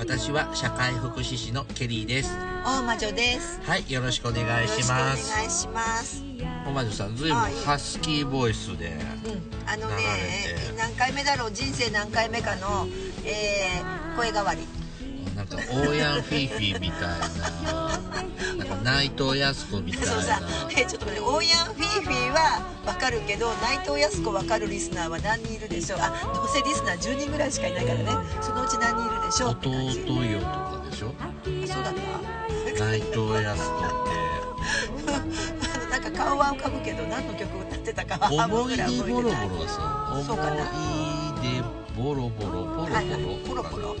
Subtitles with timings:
[0.00, 3.60] 私は社会福祉士のケリーです大魔女です。
[3.60, 6.24] はいよろしくお願いしまよろしくおす願いします。
[6.66, 10.02] おまじさんずいぶんハスキーボイスでうん、あのね
[10.78, 12.88] 何回目だろう、人生何回目かの、
[13.26, 14.79] えー、声変わり。
[15.40, 17.98] なんかオーヤンフィーフィーみたいな
[18.58, 25.98] なんか内藤康子みたいなそうさな、えちょっと待って、オーヤンフィーフィーはわかるけど、内藤康子わかるリスナーは何人いるでしょう。
[26.02, 28.06] あ、どうせリスナー10人ぐらいしかいないからね。
[28.42, 29.50] そのうち何人いるでしょう。
[29.52, 29.70] 弟
[30.24, 31.32] よとかでしょあ
[31.66, 32.84] そうだった。
[32.84, 33.84] 内藤康子っ
[35.06, 35.20] あ
[35.80, 39.30] のなんか顔は浮かぶけど、何の曲歌ってたかは思い出ぐらい覚えボロ。
[39.30, 40.58] ボロはさそうかな思
[41.38, 42.82] い出ボロボロボロボロ。
[42.82, 43.94] はいはいポロポロ。
[43.94, 44.00] ね。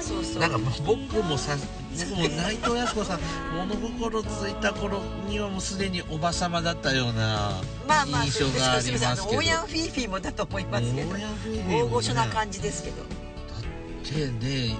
[0.00, 0.40] そうそう。
[0.40, 1.56] なんか僕もさ
[1.96, 3.20] 僕も内藤康子さん
[3.54, 7.60] 物心ついた頃にはもうすでにおばさまだったような
[8.06, 9.38] 印象がありますけど。
[9.38, 11.14] オーヤンフィーフィーもだと思いますけど。
[11.14, 11.26] ね。
[11.68, 14.76] 大御所な感じですけど、だってね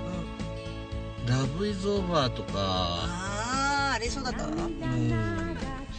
[1.27, 2.53] うん、「ラブ・イズ・オーバー」とか。
[2.57, 4.49] あああれそうだったわ。
[4.49, 5.44] うん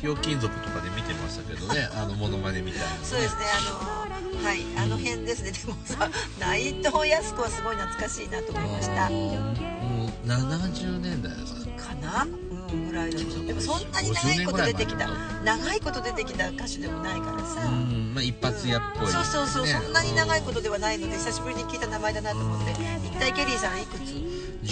[0.05, 2.99] ひょうきん族とかで見てましたけどね あのモノマネみたいなのね。
[3.03, 5.51] そうですねあのはいあの辺ですね。
[5.51, 6.07] でもさ
[6.39, 9.09] 内藤康子はすごい懐かしいなと思いました。
[9.09, 12.23] もう70年代ですかかな？
[12.23, 15.07] うんぐらいだでもそんなに長いこと出てきた。
[15.43, 22.73] 長いこと出てきた歌手でもないからさ、うんまあ一発屋っぽい、そうそうそう、ねそんなに長いことではないので久しぶりに聞いた名前だなと思って。
[23.07, 24.13] 一体ケリーさんいくつ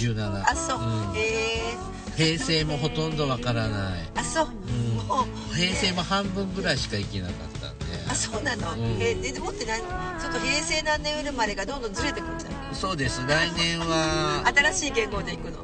[0.00, 1.16] ？17あそう、ん。
[1.16, 4.10] へえ平成もほとんどわからない。
[4.14, 4.48] あそう
[5.54, 7.84] 平成も半分ぐらいしか生きなかったんで。
[8.10, 8.78] あそうなの、うん。
[9.00, 9.80] えーででもって何
[10.20, 13.20] ちょっと平成何年生まれがどんどんずれてくるんじゃないそうです。
[13.26, 14.44] 来年は。
[14.54, 15.58] 新しい言語でいくの？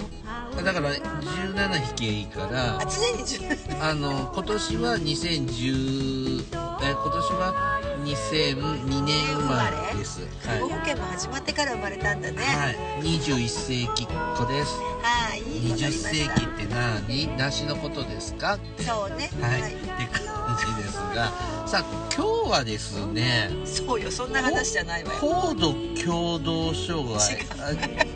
[0.64, 2.78] だから17引きゃいいから。
[2.78, 6.44] あ常に10あの今年は2010
[6.82, 10.20] え今年は2002年生まれです。
[10.46, 10.60] はい。
[10.60, 12.38] 保険も始まってから生まれたんだね。
[12.38, 14.06] はい、21世紀っ
[14.36, 14.80] 子です。
[15.02, 17.36] はいいい子にな20りまし世紀って何？
[17.36, 18.58] 梨のことですか？
[18.78, 19.30] たそうね。
[19.40, 21.32] はい、って感じですが。
[21.66, 21.84] さあ
[22.14, 25.18] 今日はですねそうよそんな話じゃないわよ。
[25.20, 25.72] 高度
[26.02, 27.46] 共同障害。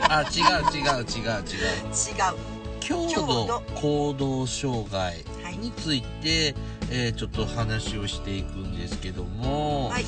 [0.01, 1.45] ああ違う違う違う違う。
[1.45, 2.05] 違
[2.51, 2.54] う
[2.85, 5.57] 強強度度行動障害はい。
[5.59, 6.55] について、
[6.91, 10.05] えーちょっと話をしていくんですけども、はい。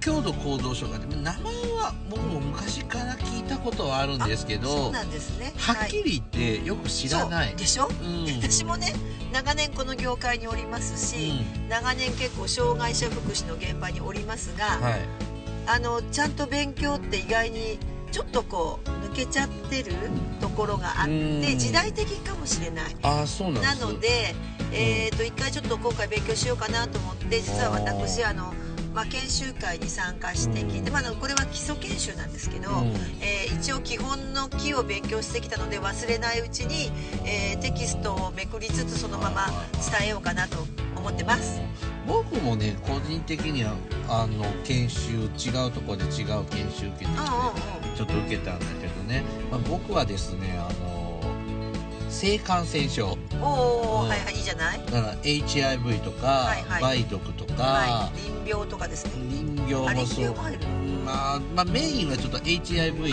[0.00, 5.52] 強度行動障害で名前は僕も昔から聞いたことはあるんですけそどうなんですね。
[5.56, 7.56] はっきり言ってよく知らない、そう。
[7.58, 7.88] でしょ？
[7.88, 8.26] うん。
[8.42, 8.94] 私もね
[9.32, 11.32] 長年この業界におりますし、
[11.68, 15.00] 長年結構障害者福祉の現場におりますが、はい。
[15.66, 17.78] あのちゃんと勉強って意外に
[18.10, 19.92] ちょっとこう抜けちゃってる
[20.40, 21.40] ところがあっうん。
[21.42, 22.96] て時代的かもしれない。
[23.02, 24.34] ああそうなんでなすので、
[24.72, 28.52] えー、と一回ちょっと今回勉強しようかなと思って実は私あの、
[28.94, 32.86] まあ、研修会に参加してきて、まあ、これは基礎研修なんですけど、うん。
[33.20, 36.92] えー一応基本の木を勉強してきたので忘れないうちに、
[37.26, 39.46] えーテキストをめくりつつそのまま
[39.98, 40.58] 伝えようかなと
[40.96, 41.60] 思ってます。
[42.08, 43.74] 僕もね個人的には
[44.08, 47.10] あの研修違うところで違う研修受けて
[47.96, 50.98] ちょっと受けたんだけどね、まあ、僕はですねあの
[52.08, 54.78] 性感染症おお、うんはいはいいいじゃない？
[54.86, 59.12] だから HIV とか、はいはい梅毒とか、はい、臨病とかですね。
[59.28, 60.34] 人形あ臨もそう。
[61.04, 63.12] まあ、まあメインはちょっと HIV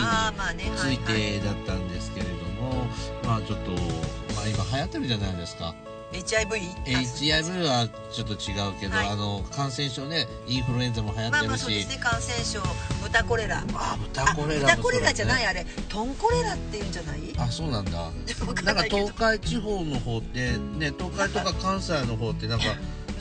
[0.76, 2.32] ついてだったんですけれど
[2.62, 2.86] も、
[3.24, 5.74] まあちょっと、まあ、今流行ってるじゃないですか
[6.22, 6.60] HIV。
[6.86, 9.08] HIV はちょっと違うけど、はい。
[9.08, 11.96] あの感染症ねインフルエンザも流行っまあてるし、まあそうですね。
[11.98, 12.60] 感染症
[13.02, 13.64] 豚コレラ。
[13.74, 15.66] あ豚コレラ豚コレラじゃないああれ。
[15.88, 17.18] トンコレラって言うんじゃない？
[17.38, 17.90] あそうなんだ。
[18.64, 22.64] なんんか東海地方の方ってね東海とか関西の方ってなんか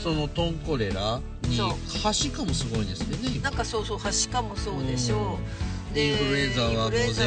[0.02, 1.70] そのトンコレラにそう。
[2.04, 3.44] はしかもすごいんですよね今。
[3.44, 5.38] なんかそうそうはしかもそうでしょう、
[5.96, 6.64] インフルエンザ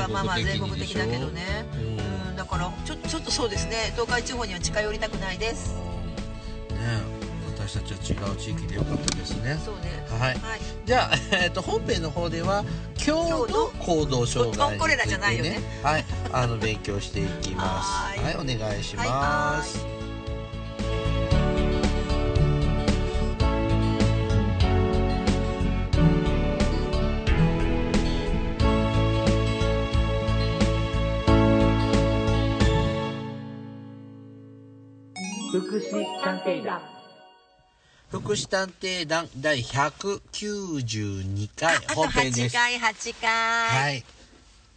[0.02, 1.42] はまあまあ全全国国的だけどね。
[1.74, 1.98] うん。
[2.00, 3.90] うんだからちょちょっとそうですね。
[3.94, 5.74] 東海地方には近寄りたくないです。
[6.70, 7.18] ね
[7.48, 9.58] 私たちは違う地域でよかったですね。
[9.64, 10.06] そうね。
[10.08, 10.38] はい。
[10.38, 10.60] はい。
[10.86, 12.64] じゃあ、 えっと本編の方では
[12.96, 15.60] 強度行動障害について、トンコレラじゃないよね。
[15.82, 16.04] はい。
[16.32, 17.90] あの勉強していきます。
[17.90, 18.24] はーい。
[18.24, 19.64] はいお願いしは
[19.94, 19.97] い
[35.88, 36.80] 福祉探偵団。
[38.10, 42.54] 福祉探偵団第192回あと本編で8す。
[42.54, 44.04] 回8回、はい。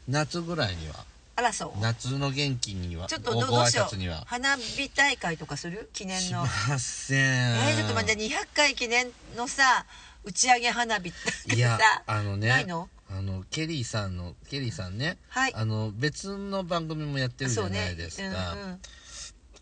[0.08, 0.96] 夏ぐらいには、
[1.36, 1.80] あらそう。
[1.82, 4.20] 夏の元気には、ちょっとどどうしよ拶には。
[4.20, 4.24] う。
[4.26, 7.20] 花火大会とかする記念しのません。
[7.20, 9.86] えー、ちょっと待って200回記念のさ
[10.24, 11.14] 打ち上げ花火っ
[11.48, 12.88] ていやさ、あのね、ないの？
[13.10, 15.54] あの、ケリーさんの、ケリーさんね、はい。
[15.54, 17.92] あの、別の番組もやってるじゃなそうね。
[17.92, 18.54] いですか。
[18.54, 18.80] うん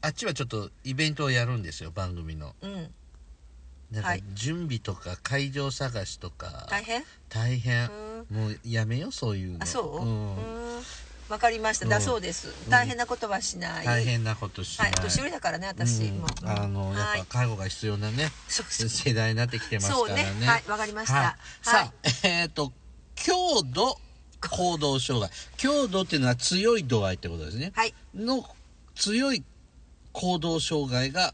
[0.01, 2.55] あっちはちょっとイベントをやるんですよ、番組の。
[2.61, 4.23] うん、かはい。
[4.33, 7.03] 準備とか会場探しとか、大変？
[7.27, 7.87] 大変。
[7.87, 8.33] う。
[8.33, 9.63] もうやめよう、そういうの。
[9.63, 9.97] あそう？
[10.01, 10.37] うん。
[10.37, 10.83] うん
[11.29, 11.91] わかりました、うん。
[11.91, 12.47] だそうです。
[12.69, 14.85] 大変なことはしない、大変なことしな。
[14.85, 14.93] はい。
[14.93, 16.17] い年寄りだからね私うん。
[16.21, 17.21] も、あの、やはい。
[17.21, 18.89] っぱ介護が必要なね、そうそう。
[18.89, 20.23] 世代になってきてますからね。
[20.23, 20.47] そうね。
[20.47, 21.37] はいわかりました。
[21.61, 22.73] さあ、えっ、と、
[23.13, 23.95] 強度
[24.49, 25.29] 行動障害。
[25.57, 27.73] 強度っていうのは強い度合いってことですね。
[27.75, 27.93] はい。
[28.15, 28.43] の
[28.95, 29.43] 強い
[30.19, 31.33] 行動障害が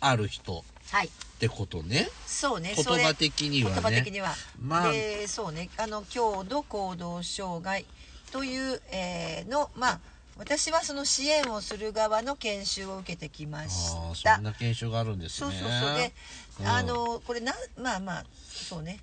[0.00, 1.06] ある人はい。
[1.06, 2.08] ってことね。
[2.26, 2.72] そうね。
[2.74, 3.74] 言葉的にはね。
[3.76, 4.92] 言葉的には、まあ。
[4.92, 5.70] でそうね。
[5.76, 7.84] あの強度行動障害
[8.32, 10.00] という、えーのまあ
[10.36, 15.56] 私はその支援をする側の研修を受けてきまあしあ、たそんな検証があるんですそうね。
[15.60, 15.96] そうそう。
[15.96, 16.12] で、
[16.60, 16.66] うん。
[16.66, 18.98] あのこれなまあまあそうね。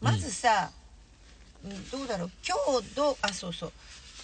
[0.00, 0.70] まずさ、
[1.64, 2.30] うんどうだろう。
[2.42, 2.54] 強
[2.94, 3.72] 度あそうそう。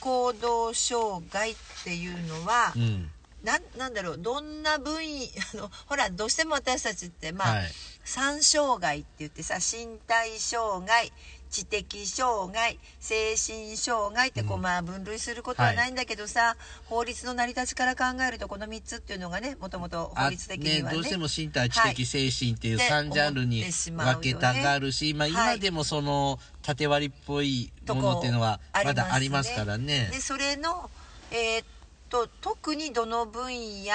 [0.00, 3.11] 行動障害っていうのは、うん。
[3.43, 7.73] なんなんだろうどんな分野 あのほらどうしても私たちってまあ、はい。
[8.05, 11.12] 三障害って言ってさ身体障害
[11.50, 14.62] 知的障害精神障害ってこう、うん。
[14.62, 16.56] まあ分類することはないんだけどさ、
[16.87, 20.94] 法律の成り立ちから考えるとこの3つっていうのがねもともと法律的にはね。
[20.94, 25.56] どうしても身体知はい的精神っていうって3ジャンルに分けたがるし、まあはい。
[25.56, 30.08] 今でもその縦割りっぽいものっていうのはまだありますからね。
[30.12, 30.90] でそれの
[31.31, 31.67] えーっ
[32.08, 33.50] と特にどの分
[33.84, 33.93] 野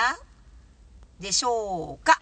[1.19, 2.21] でしょうか？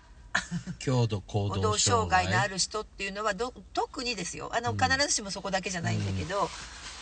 [0.79, 4.49] 強度行動障障害害のある人っていうのはど特にですよ。
[4.53, 4.77] あのうん。
[4.77, 6.49] 必ずしもそこだけじゃないんだけど、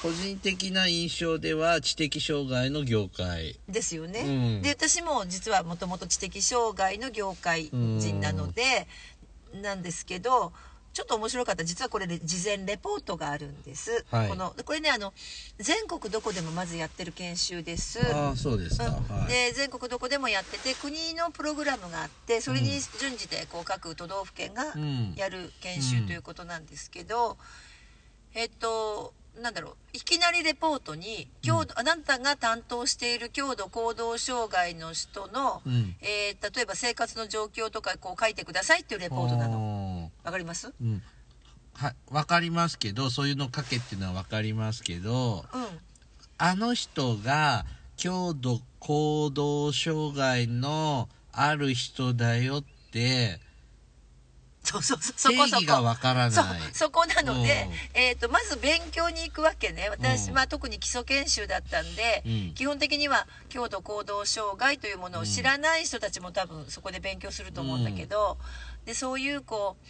[0.01, 3.59] 個人的な印象では知的障害の業界。
[3.67, 4.61] ですよね、うん。
[4.61, 8.87] で私も実はもともと知的障害の業界人なので、
[9.61, 10.53] なんですけど
[10.91, 11.63] ちょっと面白かった。
[11.63, 14.29] 実はこれで事前レポートがあるんです、はい。
[14.29, 15.13] このこれねあの
[15.57, 17.99] 全国どこでもまずやってる研修です。
[18.13, 18.93] ああそうですか、うん。
[19.15, 25.13] はい、で全国どこでもやってて国のプログラムがあってそれに準じてこう各都道府県がうん。
[25.15, 27.37] やる研修ということなんですけど、
[28.33, 29.75] えっとなんだろう。
[29.93, 35.95] いきなりレポートに強度、あなたが担当している強度行動障害の人の、うん。
[36.01, 39.53] えー例えば生活の状況とかこう書いてくださいっていうレポートなの。
[39.59, 39.88] の
[40.23, 40.73] わかります？
[40.81, 41.01] うん。
[41.73, 45.65] はいわかりますけどそういうの書けっていうのはわかりますけどうん。
[46.37, 47.65] あの人が
[47.97, 53.39] 強度行動障害のある人だよって
[54.61, 55.61] そうそうそうそ定こそこ。
[55.61, 56.61] 義がわからそうない。
[56.73, 59.89] そこなのでうん、えー、とまず勉強に行くわけね。
[59.89, 60.35] 私、うん。
[60.35, 62.53] まあ、特に基礎研修だったんで、うん。
[62.53, 68.37] 基本的には強度行動障害というものを知らない人たちも多分そこで勉強すると思うんだけど、
[68.85, 69.85] でそういうこう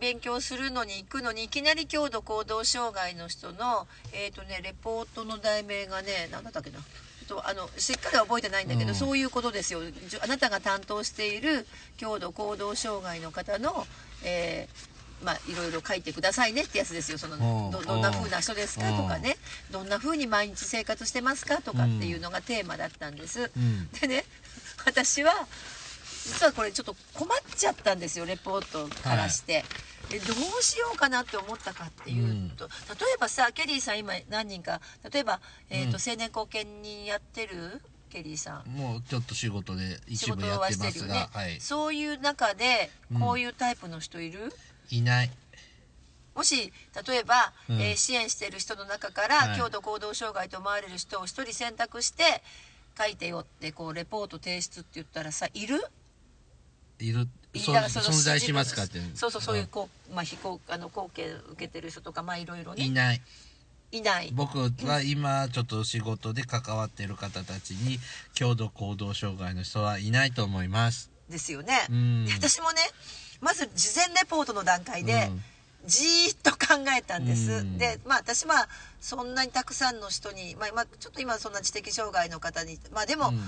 [0.00, 6.78] 勉強するのに行くのにいきなり強度行動障害の人の、えーとね、レポートの題名がね何だったっけな。
[7.26, 8.94] とあのしっかりは覚えてないんだけど、うん。
[8.94, 9.80] そういうことですよ。
[10.22, 11.66] あなたが担当している
[11.96, 13.86] 強度行動障害の方の、
[14.24, 17.18] えーまあ、いろいろ書いてくださいねってやつですよ。
[17.18, 17.70] そのうん。
[17.70, 19.36] どどんな風な人ですかとかね。
[19.70, 23.50] どんな風に毎日生活してますかとかっていうのがテーマだったんです。
[23.56, 23.88] うん。
[23.90, 24.24] でね
[24.84, 25.32] 私は
[26.26, 29.64] 実はこれちょっと困っちゃったんですよレポートからして。
[30.10, 32.70] でどうしようかなって思ったかっていうと、例
[33.14, 34.80] えばさケリーさん今何人か
[35.12, 36.10] 例えば、えーとうん。
[36.10, 37.80] 青年後見人やってる？
[38.10, 38.70] ケリーさん。
[38.70, 43.20] もうちょっと仕事で仕一部やってますが、はい、そういう中でうん。
[43.20, 44.52] こういうタイプの人いる、
[44.90, 45.30] いない。
[46.36, 46.72] もし
[47.06, 47.80] 例えば、うん。
[47.80, 49.58] えー支援している人の中から、はい。
[49.58, 52.42] 強度行動障害と思われる人を一人選択して
[52.96, 55.82] 書いてよってこうレポート提出って言ったらさいる？
[57.00, 58.84] いる存在しますか？
[58.84, 62.84] ってそうそうそういうこう、まあ、非公あの後継受けてる人とかまあいろいろね。
[62.84, 63.22] いない。
[63.92, 64.30] いない。
[64.32, 64.70] 僕は
[65.02, 67.98] 今ちょっと仕事で関わっている方たちに
[68.34, 71.10] 強度行動障害の人はいないと思います。
[71.28, 71.74] ですよね、
[72.36, 72.80] 私もね
[73.40, 75.42] まず事前レポートの段階で、うん。
[75.86, 77.78] じーっと考えたんです、うん。
[77.78, 78.68] でまあ私は
[79.00, 83.40] そんなにたくさんの人に、まあ、まあちょっと今そんな知的障害の方にまあでも、うん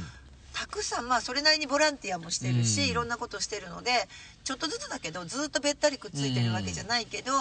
[0.58, 2.88] たくさんまあそれなりにボランティアもしてるし、うん。
[2.88, 3.90] いろんなことしてるので
[4.42, 7.32] ちょっとずつだけどずっとべったりくっついてるわけじゃないけど、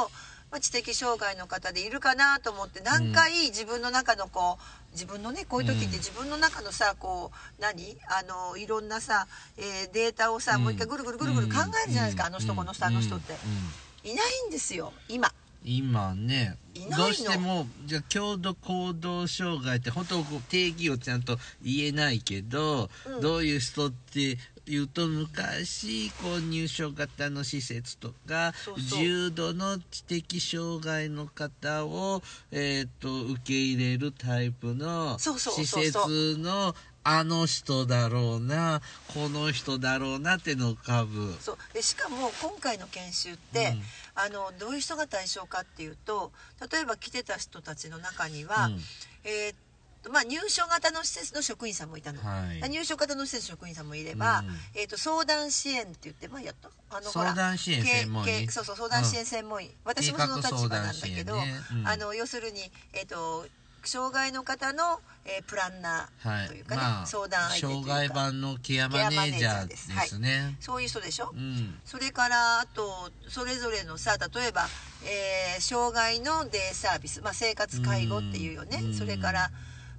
[0.51, 7.97] まあ、知的障害の方でいるかなと思って何回自分の中のこう自分のねこういう時って自分の中のさこう何？
[8.09, 10.63] あのいろんなさ、えーデータをさ、うん。
[10.63, 11.53] もう一回ぐるぐるぐるぐる考
[11.85, 14.09] えるじゃないですか、うんあの人この人あの人って、うん。
[14.09, 14.11] うん。
[14.11, 15.31] いないんですよ今
[15.65, 16.57] 今ね
[16.95, 23.21] どうしてもじゃあ郷土行動障害って本当こう定義をちゃんと言えないけど、うん。
[23.21, 28.51] どういう人っていうと昔こう入所型の施設とか
[28.99, 36.75] 重度の知的障害の方を、えー、と受け入れるタイプの施設の
[37.07, 38.81] あの人だろうな
[39.13, 41.35] この人だろうなってのを浮かぶ。
[41.39, 41.57] そう。
[41.73, 43.81] でしかも今回の研修って、うん
[44.15, 46.31] あのどういう人が対象かっていうと
[46.71, 48.79] 例えば来てた人たちの中には、うん。
[49.25, 49.55] えーっ
[50.03, 52.69] とまあ、入所型の施設の職員さんもいたの、はい。
[52.69, 54.49] 入所型の施設の職員さんもいれば、うん。
[54.75, 56.69] えーっと相談支援って言って、まあ、やった？
[56.91, 61.87] あのほら相談支援専門員けけそうそう相談支援専門員、私もその立場なんだけど、ねうん。
[61.87, 62.61] あの要するに、
[62.93, 63.47] えーっと
[63.87, 66.45] 障害の方の、えープランナはい。
[66.45, 67.93] ーというかね、まあ、相談相手というか。
[67.93, 70.55] 障害版のケアマネージャーですね。
[70.59, 71.79] そういう人でしょ、うん。
[71.85, 74.67] それからあとそれぞれのさ例えば、
[75.03, 78.93] えー障害のデイサービス、まあ、生活介護っていうよね、うん。
[78.93, 79.49] それから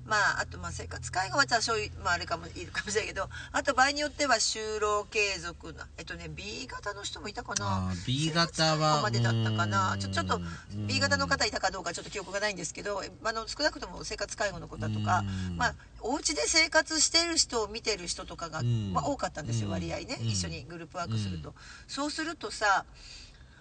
[0.07, 1.73] まああとまあ生活介護は多少
[2.03, 7.93] まああれかもいるかもしれないけどあと場合によっては就労継続のえっとね B 型の人もいたかな。
[8.07, 9.95] B 型はまでだったかな。
[9.95, 10.87] うんちょちょっとうん。
[10.87, 15.57] B 型の方いたかどうかちょっと記憶がないんですけどあの少なくとも生活介護の方とかうん。
[15.57, 18.93] まあお家で生活している人を見てる人とかが、うん。
[18.93, 19.73] まあ、多かったんですようん。
[19.73, 20.19] 割合ね。
[20.21, 20.29] うん。
[20.29, 21.55] 一緒にグループワークすると、う
[21.89, 22.85] そうするとさ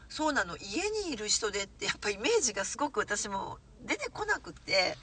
[0.09, 4.97] そうなの家にいる人でってやっぱイメージがすごく私も出てこなくて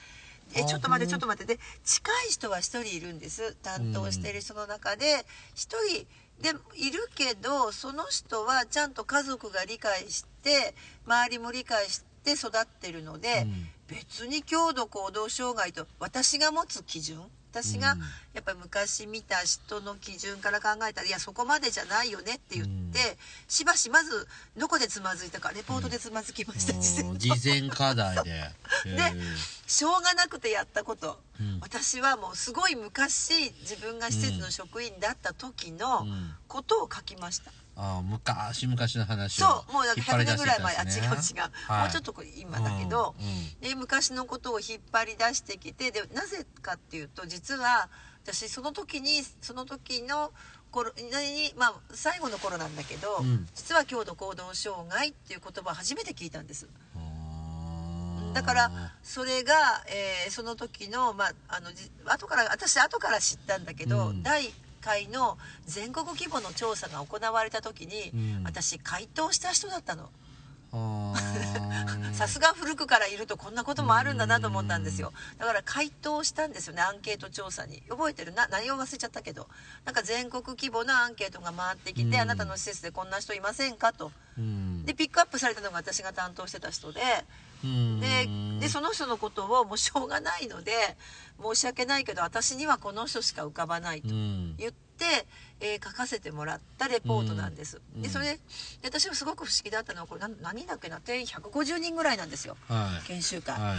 [0.55, 1.55] えあちょっと待ってちょうんっと待って。
[1.55, 3.55] で近い人は1人いるんです。
[3.63, 6.07] 担当している人の中で1人
[6.43, 10.75] でいるけどその人はちゃんと家族が理解して
[11.07, 13.69] 周りも理解して育ってるので、うん。
[13.89, 17.21] 別に強度行動障害と私が持つ基準
[17.53, 18.01] 私がうん。
[18.33, 22.93] やっぱり昔見た人の基準から考えたらいやそこまでじゃないよねって言って、うん。
[23.47, 27.19] しばしまずどこでつまずいたかレポートでつまずきました、事前のうん。
[27.19, 28.51] 事前課題で。
[28.85, 29.13] で
[29.67, 31.59] しょうがなくてやったこと、うん。
[31.61, 36.35] 私はもうすごい昔自分が施設の職員だった時のうん。
[36.49, 41.01] ことを書きました、あー昔昔の話をそうもうなんか100引っ張り出して年ぐらい前、あ違う違う、
[41.69, 41.81] はい。
[41.83, 43.61] もうちょっと今だけど、うんうん。
[43.61, 47.89] で昔のことを引っ張り出してきてでなぜかっていうと実は
[48.25, 50.33] 私その時にその時の
[50.71, 53.49] 頃にまあ最後の頃なんだけど、うん。
[53.55, 56.69] 実は強度行動障害っていう言葉を初めて聞いたんです。
[58.35, 58.71] だから
[59.03, 59.55] それが、
[59.89, 64.23] えーその時の,、まあ、あのじ後から私後から知ったんだけど、うん。
[64.23, 64.53] 第1
[64.83, 68.45] 回の全国規模の調査が行われた時に、うん。
[68.45, 70.11] 私回答した人だったの。
[72.15, 75.13] さすが古くからいるとこんなこともあるんだなと思ったんですよ。
[75.39, 77.83] だから回答したんですよねアンケート調査に。
[77.91, 78.33] 覚えてる？
[78.33, 79.49] な内容忘れちゃったけど。
[79.85, 82.21] なんか全国規模のアンケートが回ってきて、うん。
[82.23, 83.93] あなたの施設でこんな人いませんか？
[83.93, 84.13] と。
[84.39, 84.87] うん。
[84.87, 87.07] でピックアップされたのが私が担当してた人でうん
[87.63, 88.29] で
[88.61, 90.73] でその人のことをもうしょうがないので
[91.41, 94.57] 申し訳ないけど私にはこの人しか浮かばないとうん。
[94.57, 95.27] 言って、
[95.61, 98.03] えー書かせてもらったレポートなんです、うん。
[98.03, 98.39] でそれで
[98.85, 102.57] 私はすごく不思議だったのはこれ何何だっけな定員150人ぐらいなんですよ。
[102.69, 103.07] はい。
[103.07, 103.77] 研修会、は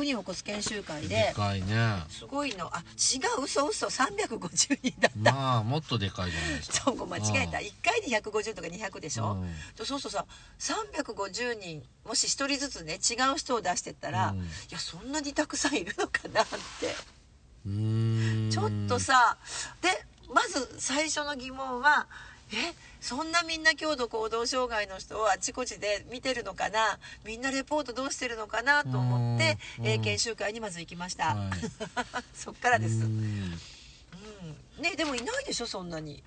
[0.00, 2.04] 100人を超す研修会いででかいね。
[2.08, 2.66] すごいの。
[2.74, 3.86] あ違う嘘嘘。
[3.86, 6.84] 350人だった、まあもっとでかいじゃないですか。
[6.84, 7.58] そうごめん間違えた。
[7.58, 7.64] うん。
[7.64, 9.48] 1回で150とか200でしょ、うん。
[9.76, 10.26] とそうするとさ
[10.58, 14.38] 350人もし1人ずつね違う人を出してったら、うん。
[14.38, 16.94] いやそんなにたくさんいるのかなって。
[17.66, 18.50] うーん。
[18.50, 19.36] ちょっとさ
[19.82, 19.88] で
[20.32, 22.06] まず最初の疑問は
[22.52, 26.98] えそんなみんな強度行動障害の人をあちこちで見てるのかな？
[27.24, 29.86] みんなレポートどうしてるのかなと思って、うん。
[29.86, 31.50] えー研修会にまず行きました、はい。
[32.34, 33.08] そっからです、ううん。
[33.08, 33.50] ん
[34.80, 35.66] ねでもいないでしょ？
[35.66, 36.22] そんなに、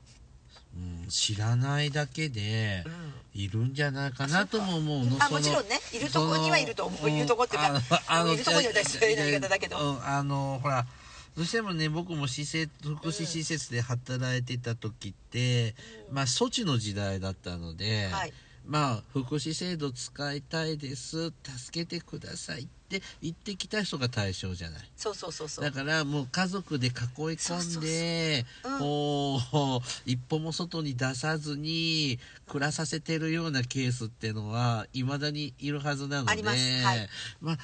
[0.75, 1.08] うん。
[1.10, 3.13] 知らないだけでうん。
[3.36, 5.18] いるんじゃないかなとも思うの。
[5.20, 5.80] あもちろんね。
[5.92, 7.10] いるとこにはいると思う。
[7.10, 9.77] いるとこっていうかんあのいるとこには失礼な言い方だけど。
[9.77, 10.06] うん。
[10.08, 10.86] あのほら
[11.35, 15.75] どうしてもね僕も施設福祉施設で働いてた時って、
[16.11, 18.33] まあ措置の時代だったので、はい。
[18.65, 21.33] まあ福祉制度使いたいです助
[21.81, 24.81] けてくださいって言ってきた人が対象じゃない。
[24.95, 25.65] そうそうそうそう。
[25.65, 28.45] だからもう家族で囲い込んで
[28.79, 29.41] こ
[29.83, 36.83] う一歩も外に出さずに暮らさせてるようなケースっていうのはいまだにいるはずなのであります。
[36.85, 37.09] はい。
[37.41, 37.57] まあ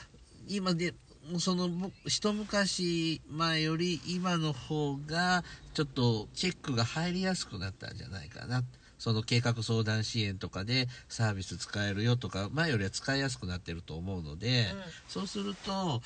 [0.49, 5.43] 今でもうそのも一昔前より今の方が
[5.74, 8.63] ちょっとチェックが入りやすくなったんじゃないかな。
[8.98, 14.81] その計画相談支援とかでサービス使えるよとか前よりは使いやすくなってると思うので、うん。
[15.07, 16.01] そうすると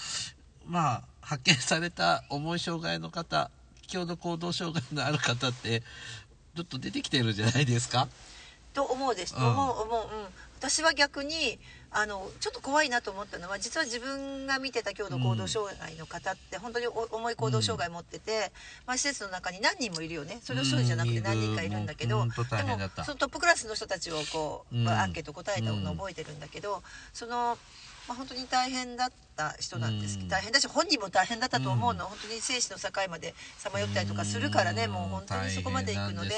[0.66, 3.50] まあ発見された重い障害の方
[3.88, 5.82] 強度行動障害のある方って
[6.56, 8.08] ちょっと出てきてるんじゃないですか。
[8.74, 9.44] と思うです、うん。
[9.44, 10.26] 思う思ううん。
[10.58, 11.60] 私は逆に
[11.96, 18.52] あのちょっと怖いなと思ったのは実は自分が見てた強度行動障害の方って本当にお重い行動障害持ってて、
[18.88, 20.40] まあ、施設の中に何人もいるよね。
[20.42, 22.32] それを一人じゃなくて何人かいるんだけど、でも
[23.06, 26.82] そのトップクラスの人たちをこう、アンケート答えたのを覚えてるんだけど、
[27.14, 27.58] その、
[28.08, 30.30] まあ、本当に大変だった人なんですけど、うん。
[30.30, 36.30] 大変だし本人も大変だったと思うの、本当に生死の境までさまよったりとかするからね、もう本当にそこまで行くので。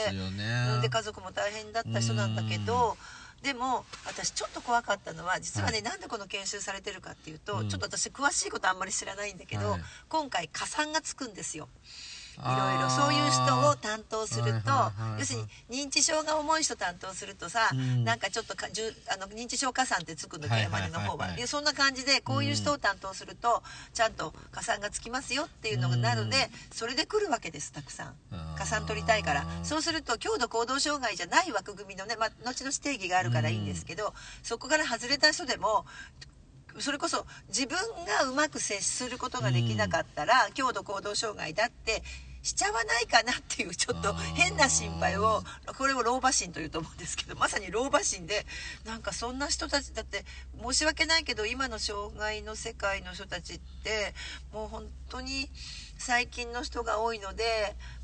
[0.82, 2.98] で家族も大変だった人なんだけど、
[3.46, 5.84] でも私ちょっと怖かったのは実はね、はい。
[5.84, 7.70] なんでこの研修されてるかっていうと、うん。
[7.70, 9.82] ちょっと私詳しいことあんまり知らないんだけど、はい。
[10.10, 11.70] 今回加算がつくんですよ。
[12.38, 15.20] いろいろそういう人を担当すると、はいはいはいはい。
[15.20, 15.40] 要する
[15.70, 18.04] に認知症が重い人担当するとさ、うん。
[18.04, 23.64] なんかちょっとかじゅあの認知症加算ってつくのはいケアマネの方は,、はいはいはいでそんな感じでこういう人を担当すると、
[23.94, 26.76] ちゃんと加算がつきますよっていうのがなるので、うん。
[26.76, 28.16] それで来るわけですたくさん。
[28.58, 29.46] 加算取りたいから。
[29.64, 34.14] そうすると強度行動障害じゃない枠組みのね、まあ、後々定義があるからいいんですけど、
[34.44, 35.86] そこから外れた人でも
[36.80, 42.04] それこそ自分がうまく接することができなかったら、強度行動障害だって
[42.46, 45.42] しちゃわないかなっていうちょっと変な心配を
[45.80, 48.46] これを老婆心というと思うんですけどまさに老婆心で
[48.86, 50.24] なんかそんな人たちだって
[50.64, 54.14] 申し訳ないけど今の障害の世界の人たちって
[54.54, 55.50] もう本当に
[55.98, 57.44] 最近の人が多いので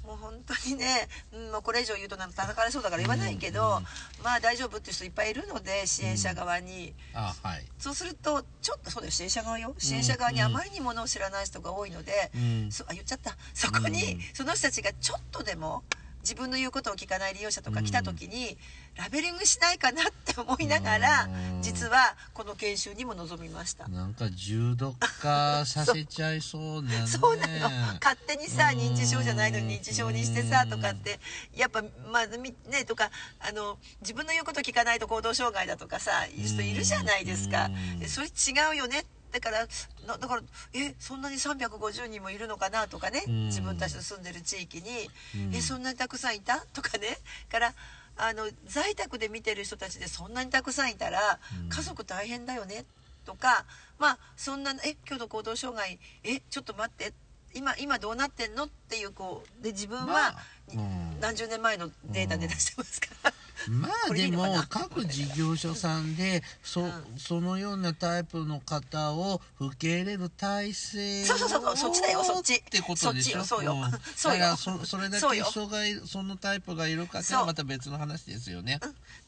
[0.05, 3.81] もう本当にね、うん、もうこれ以上言うとなんか叩かれそうだから言わないけど、
[4.23, 6.93] まあ大丈夫っていう人いっぱいいるので支援者側に。
[7.13, 7.65] あはい。
[7.77, 9.11] そうするとちょっとそうだよ。
[9.11, 9.75] 支援者側よ。
[9.77, 12.71] 支援者側にあまりにものを知らない人が多いので、うん。
[12.71, 13.37] そあ言っちゃった。
[13.53, 14.21] そこに、うん。
[14.33, 15.83] その人たちがちょっとでも
[16.21, 18.57] 自分の言うことを聞かない利用者とか来た時に、
[18.95, 21.61] ラベリングしないかなって思いながら、うん。
[21.61, 23.87] 実はこの研修にも臨みました。
[23.87, 27.07] なんか重度化させちゃいそうなね。
[27.07, 27.69] そうなの。
[28.01, 28.79] 勝手にさうん。
[28.79, 31.19] 認知症じゃないのに認知症にしてさとかって
[31.55, 37.69] やっぱまあみねとかあの自分の言うこと聞かないと行動障害だとかさいう人いるじゃないですか。
[38.07, 39.67] それ違うよねだから
[40.05, 40.41] なだから
[40.73, 43.23] えそんなに350人もいるのかなとかね。
[43.27, 43.45] うん。
[43.45, 45.09] 自分たちの住んでる地域に。
[45.35, 45.55] うん。
[45.55, 46.59] えそんなにたくさんいた？
[46.73, 47.17] とかね。
[47.49, 47.73] から
[48.17, 51.69] あの在宅で見てる人たちでそんなにたくさんいたらうん。
[51.69, 52.85] 家族大変だよね。
[53.25, 53.65] とか
[53.99, 57.13] まあそんなえ強度行動障害えちょっと待って。
[57.53, 58.63] 今今どうなってんの？
[58.63, 60.35] っていうこうで自分はまあ
[60.73, 61.19] うん。
[61.19, 63.33] 何十年前のデータで出してますから、
[63.69, 66.91] まあでも各事業所さんでそ,、うん。
[67.17, 72.55] そのようなタイプの方を受け入れる体制をそうそうそうそうそっちだよそっち。
[72.55, 73.43] ってことでしょ？
[73.43, 73.73] そっちよそうよ。
[73.75, 73.91] ん。
[74.15, 74.39] そうよ。
[74.39, 77.33] だからそそれだけ人がそのタイプがいるかっていう。
[77.33, 78.79] のはまた別の話ですよね。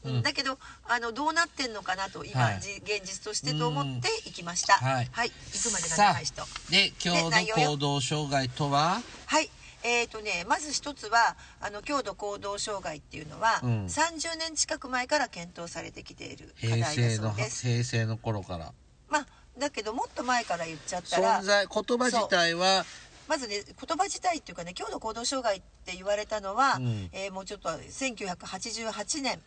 [0.04, 0.22] うん。
[0.22, 5.10] だけどあのどうなってんのかなと今、現実としてと思って行きました、はい。
[5.52, 7.64] 行くまでが長い人で強内容よ。
[7.64, 9.02] 度行動障害とは？
[9.26, 9.50] はい
[9.84, 13.84] えーとね、まず一つはあの強度行動障害っていうのは、うん。
[13.84, 17.66] 30年近く前から検討されてきている課平題だそうです。
[17.66, 18.72] 平成の頃から。
[19.10, 19.26] まあ
[19.58, 22.84] だけどもっと前から言っちゃったら存在言葉自体は
[23.28, 27.10] まずね言葉自体っていうかね強度行動障害って言われたのは、うん。
[27.12, 29.38] えーもうちょっと1988年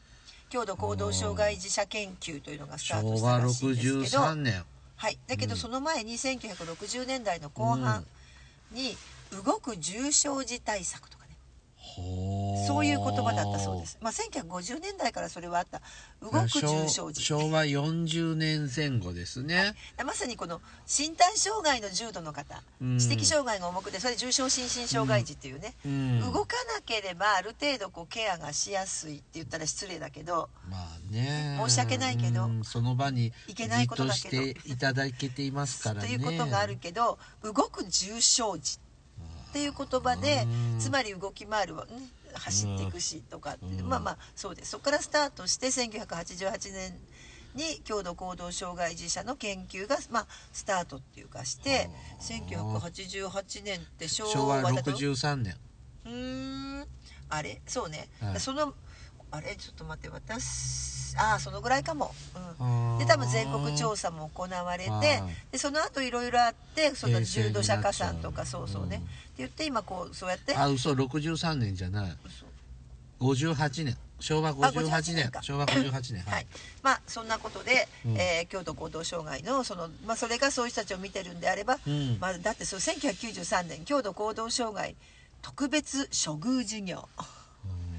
[0.50, 4.64] 強度行動障害児者研究というのがスタートしたらしいですけど63年。
[4.98, 5.60] はい、だけどうん。
[5.60, 8.06] その前に1960年代の後半
[8.72, 8.96] に
[9.46, 11.38] 動く重症児対策とかね。
[11.78, 13.98] ほそういう言葉だったそうです。
[14.02, 15.82] まあ1950年代からそれはあった。
[16.22, 17.24] 動く重症児。
[17.24, 19.74] 昭和40年前後ですね、
[20.06, 23.00] まさにこの身体障害の重度の方、うん。
[23.00, 26.20] 知的障害が重くてそれ重症心身障害児っていうね、うん。
[26.20, 31.58] 動かなければある程度こうケアがしやすいって言ったら失礼だけどまあね。
[31.66, 32.64] 申し訳ないけどうん。
[32.64, 34.44] その場にいけないことだけど。
[34.44, 36.08] としていただけていますからね。
[36.08, 38.74] ということがあるけど動く重症児。
[38.76, 38.87] って
[39.58, 40.80] いう言葉でうん。
[40.80, 41.92] つまり動き回るわ、ね、
[42.34, 44.72] 走っていくしとかまあまあそうです。
[44.72, 47.00] そこからスタートして1988年
[47.56, 55.56] に強度行動障害児者の研究が、まあ、スタートっていうかして1988年って昭昭和和だと63年。
[56.06, 56.88] うーん。
[57.30, 57.62] あれ？
[57.66, 58.40] そうね、はい。
[58.40, 58.74] その
[59.32, 59.56] あれ？
[59.56, 62.14] ちょっと待って私ああそのぐらいかも、
[62.60, 62.64] う
[62.96, 65.22] ん、で多分全国調査も行われてはい。
[65.52, 68.14] でその後いろいろあってその重度者加なっちゃう。
[68.14, 69.02] 算とかそうそうね、うん。
[69.04, 70.56] って言って今こうそうやって？
[70.56, 72.18] あ嘘63年じゃない。
[73.20, 73.98] 58年。
[74.20, 76.24] 昭和あ58 58年昭和58年。
[76.24, 76.48] はい、
[76.82, 78.18] まあそんなことで、うん。
[78.18, 82.18] えー京都行動障害のその、まあ、それがそういう人たちを見てるんであれば、うん。
[82.20, 84.96] まあ、だってそう1993年京都行動障害
[85.42, 87.08] 特別処遇事業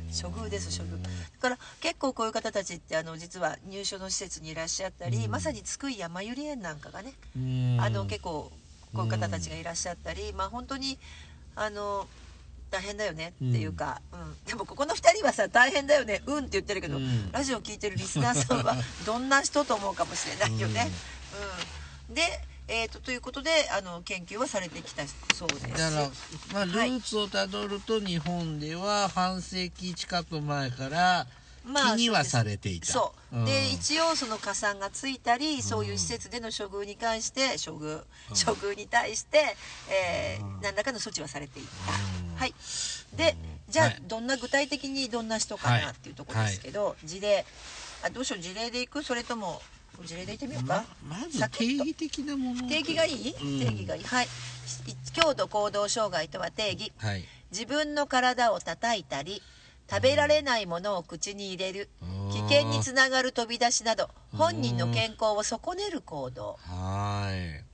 [0.08, 1.02] 処遇です処遇。
[1.02, 1.08] だ
[1.40, 5.30] から結構こういう方たちってあの実は入所の施設にいらっしゃったり、うん。
[5.30, 7.76] まさに津久井やまゆり園なんかがね、うん。
[7.80, 8.50] あの結構
[8.94, 10.98] こういう方たちがいらっしゃったり、まあ本当に
[11.54, 12.06] あの
[12.70, 14.36] 大変だよねっていうか、うん。
[14.46, 17.30] でもここの2人はさ大変だよねうんって言ってるけど、うん。
[17.32, 20.90] ラジオ聞いてるリスナーさんは どんな人と思うかもしれないよね。
[22.08, 22.14] うん。
[22.14, 22.22] で、
[22.68, 25.02] えー、とということであの研究はされてきた
[25.34, 25.68] そうです。
[25.68, 26.10] だから、
[26.52, 26.90] まあ、ルはい。
[26.90, 31.26] ーツをたどると日本では半世紀近く前から
[31.64, 37.98] まあ気にはされていた、そう、んで一応その加算がついたりそういう施設での処遇に関して処遇、
[38.30, 42.36] 処遇に対して、えー何らかの措置はされていた、うん。
[42.36, 42.54] はい。
[43.16, 43.36] で
[43.68, 44.02] じゃあ、はい。
[44.08, 47.46] どんな具体的にどんな人かなっていうところですけど、事例
[48.02, 49.02] あどうしよう事例でいく？
[49.02, 49.62] それとも
[50.04, 50.84] 事例でいってみようか。
[51.02, 53.58] ま、まず定義的なもの定義がいい、うん。
[53.60, 54.00] 定義がい。
[54.00, 54.28] いはい
[55.14, 56.92] 強度行動障害とは定義。
[56.98, 57.24] はい。
[57.50, 59.42] 自分の体を叩いたり
[59.90, 62.30] 食べられないものを口に入れるうん。
[62.30, 67.64] 危険につながる飛び出しなど本人の健康を損ねる行動、はーい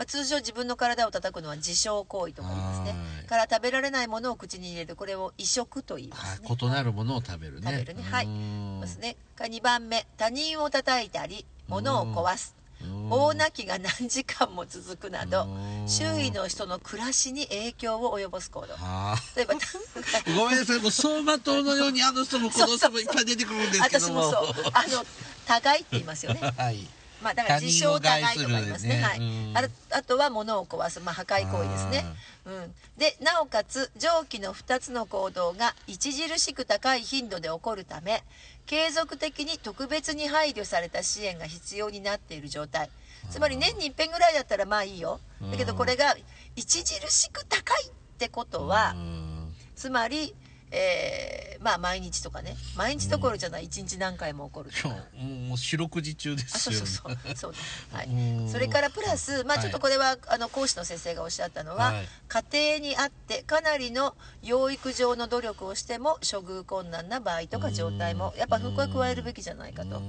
[0.00, 2.92] まあ、通常自分の体を叩くのは自傷行為とか言いますね。
[2.92, 3.26] はい。
[3.26, 6.48] から食べられないものを口に入れるこれを移植と言いまはすね。
[6.50, 7.70] い異なるものを食べるね。
[7.70, 8.02] 食べるね。
[8.10, 8.24] はい。
[8.24, 8.78] うん。
[8.80, 9.16] ますね。
[9.36, 10.06] から2番目。
[10.16, 12.54] 他人を叩いたり物を壊す。
[12.82, 13.10] うん。
[13.10, 15.86] 大泣きが何時間も続くなどうん。
[15.86, 18.72] 周囲の人の暮らしに影響を及ぼす行動。
[18.76, 19.58] は例えばあ
[20.34, 20.78] ごめんなさい。
[20.78, 24.20] もう走馬灯のようにあの人もこの人もいっぱい出てくるんですけども。
[24.32, 24.70] 私もそう。
[24.72, 25.04] あの
[25.44, 26.40] 互いって言いますよね。
[26.56, 26.88] はい
[27.22, 28.96] まあだから自傷互いとか言いますね。
[28.96, 29.04] ね。
[29.18, 29.56] うん。
[29.56, 32.04] あるあとは物を壊す、まあ、破壊行為ですね、
[32.46, 38.22] うん、でなおかつ上記の2つの行動が著しく高い頻度で起こるため
[38.66, 42.88] 継続的に特別に配慮された支援が必要になっている状態。
[43.28, 45.20] つまり年に一遍ぐらいだったらまあいいよ。
[45.50, 46.14] だけどこれが
[46.56, 49.54] 著しく高いってことはうん。
[49.74, 50.34] つまり
[50.70, 52.56] えーまあ毎日とかね。
[52.74, 53.64] 毎日どころじゃない。
[53.64, 54.96] 一日何回も起こるとか。
[55.14, 57.34] 今日もう四六時中であそうすよねそうそう。
[57.36, 58.06] そうです、 はい。
[58.06, 62.08] うん、それからプラスまあちょっとこれは、あの講師の先生がおっしゃったのは、はい。
[62.28, 70.00] 家庭にあってかなりの養育上の努力をしても処遇困難な場合とか状態もやっぱ服は加えるべきじゃないかと。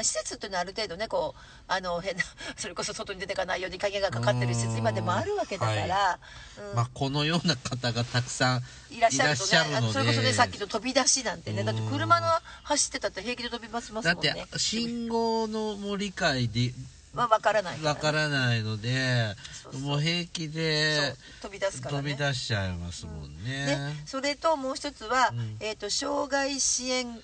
[0.00, 2.22] うん施設っていうのはある程度ねこうあの変な
[2.56, 6.18] それこそ外に出てかないように鍵がかかってる施設今でもあるわけだから、
[6.70, 6.76] うん。
[6.76, 9.80] まあこのような方がたくさんいらっしゃるとね。
[9.80, 11.64] のそれこそねさっきの飛び出しなんてね。
[11.64, 12.26] だって車の
[12.64, 16.72] 走ってたって平気で飛びますますだってもんね信号のも理解で
[17.16, 17.86] まあ分からないね。
[17.86, 19.34] わからないので
[19.80, 22.10] もう平気で飛び出すからね。
[22.10, 24.02] 飛び出しちゃいますもんでね。
[24.04, 25.56] それともう一つは、うん。
[25.60, 27.20] えー、と障害支援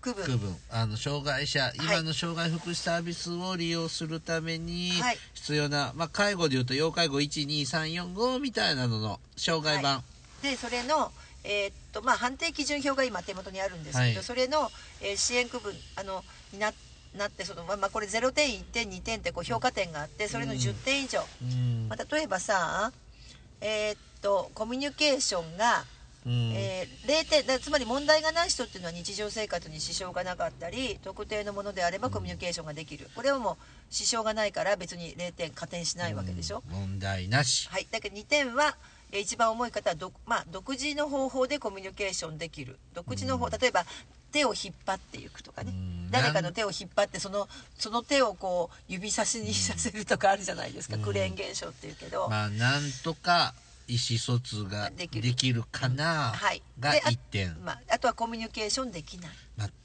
[0.00, 0.24] 区分。
[0.24, 0.56] 区分。
[0.70, 5.18] あの障害者、今の障害福祉サービスを利用するためにはい。
[5.34, 10.02] 必要な、まあ、介護でいうと要介護12345みたいなのの障害版、
[10.42, 11.12] でそれの、
[11.44, 14.24] えーっとまあ、判定基準表が今手元にあるんですけど、はい。
[14.24, 16.72] それの、えー支援区分あのにな
[17.16, 21.86] なってその、まあまあ、これ0点1点2点ってこう評価点があってそれの10点以上、うん。
[21.88, 22.92] まあ、例えばさ
[23.60, 25.84] えーっとコミュニケーションが、
[26.26, 26.52] うん。
[26.54, 33.08] えー0点だつまり問題がない人っていうのは日常生活に支障がなかったり特定のものであればコミュニケーションができる。
[33.14, 33.56] これはもう
[33.90, 36.78] 支障がないから別に0点加点しないわけでしょ、うん。
[36.78, 38.76] 問題なし、はい、だけど2点は
[39.12, 42.76] えー一番重い方はど、まあ、独自の方法でコミュニケーションできる。
[42.92, 43.84] 独自の方、例えば
[44.32, 46.10] 手を引っ張っていくとかね、うん。
[46.10, 53.54] 誰かの手を引っ張ってそのその手をこう指差しにさせるとかあるじゃないですか、クレーン現象っていうけど、まあなんとか
[53.88, 56.32] 意思疎通がでできるかな？
[56.34, 56.62] はい。
[56.80, 57.56] がであ1点。
[57.64, 59.30] まあ、あとはコミュニケーションできない。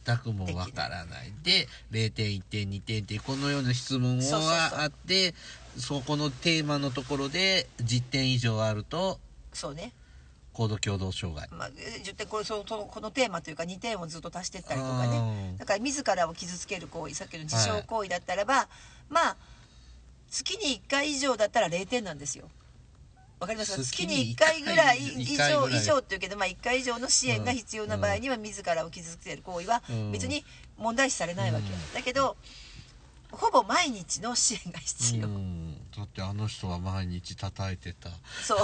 [0.05, 1.31] 全くもうわからない。
[1.43, 4.49] で0点1点2点ってこのような質問そうそうそう。
[4.49, 5.33] があって
[5.77, 9.19] そこのテーマのところで10点以上あると
[9.53, 9.93] そうね、
[10.53, 11.47] 高度共同障害。
[11.51, 15.17] まあ、えー10点これそのこのテーマというか2点をずっと足していったりとかね。
[15.17, 15.21] う
[15.53, 15.57] ん。
[15.57, 18.67] だから自らを傷つける行為さっきの自傷行為だったらば、
[19.09, 19.37] まあ
[20.29, 22.49] 月に1回以上だったら0点なんですよ。
[23.41, 23.71] わかります？
[23.71, 30.11] か月月にに1回ぐらい以上以上っていうけど、まあ、1回以上の支援が必要な場合には自らを傷つける行為はうん。
[30.11, 30.45] 別に
[30.77, 32.37] 問題視されないわけだけど
[33.31, 35.73] ほぼ毎日の支援が必要、うん。
[35.97, 38.09] だってあの人は毎日叩いてた。
[38.43, 38.57] そう。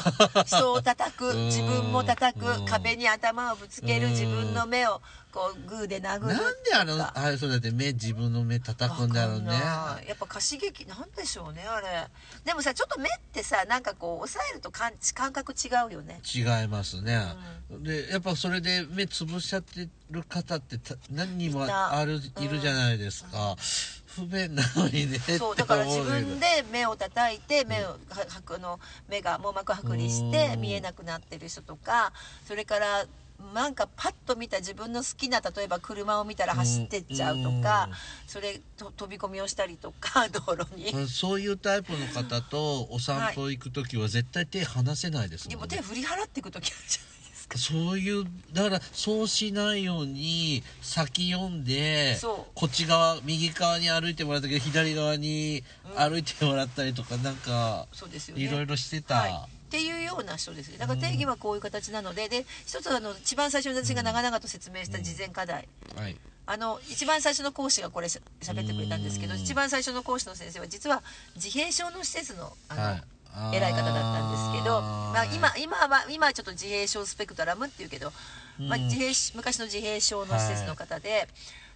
[0.45, 1.29] 人を叩く。
[1.29, 1.45] うん。
[1.45, 2.65] 自分も叩うん。
[2.65, 4.07] く壁に頭をぶつける。
[4.07, 4.11] うん。
[4.11, 5.01] 自分の目を
[5.38, 9.50] こうグーで殴るなんであのあれそうだって目自分の目叩くんだろうね。
[9.50, 12.08] やっぱ貸し劇なんでしょうねあれ。
[12.43, 16.19] でもさちょっと目ってさなんかこう押さえると感感覚違うよね。
[16.34, 17.21] 違いますね、
[17.69, 22.43] でやっぱそれで目つぶしちゃってる方ってた何人もあるうん。
[22.43, 23.56] いるじゃないですか、
[24.08, 27.97] 不便なのにね そうだから自分で目を叩いて目をは
[28.28, 30.62] はくの目が網膜剥離してうん。
[30.62, 32.12] 見えなくなってる人とか
[32.47, 33.06] それから
[33.54, 37.93] なんかパッと見た自分の好きな例えば車を見たら走ってっちゃうとか、うん
[38.28, 40.89] それと飛び込みをしたりとか 道路に。
[40.89, 47.58] うんそういうタイプの方とお散歩行く時は絶対手離せないですでももんね手振り払っていく時あるじゃないですか。
[47.58, 52.19] そういうだからそうしないように先読んで
[52.54, 55.63] こっち側右側に歩いてもらったけど左側に
[55.95, 58.43] 歩いてもらったりとか、なんかそうですよね。
[58.43, 60.77] いろいろしてた、はい、っていうような人ですね。
[60.77, 66.15] だから定義はこういう形なのでで一つあの一番最初に私が長々と説明した事前課題、はい。
[66.45, 69.41] あの一番最初の講師がこれしゃべってくれたんですけどうん。
[69.41, 71.03] 一番最初の講師の先生は実は
[71.36, 73.03] 自閉症の施設のあの、はい。
[73.53, 78.12] 偉い方だったんですけど、まあ、今今は今はちょっと自閉症スペクトラムっていうけど、
[78.58, 81.27] まあ、うん自閉昔の自閉症の施設の方で,、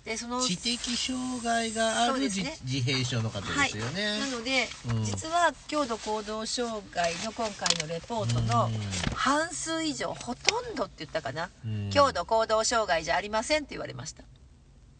[0.05, 2.25] でその知的障害があるね。
[2.27, 5.03] 自閉症の方ですよね、はい、なので、うん。
[5.03, 8.71] 実は強度行動障害の今回のレポートのうん。
[9.13, 11.89] 半数以上ほとんどって言ったかな、うん。
[11.91, 14.23] 強度行動障害じゃありませんって言われました。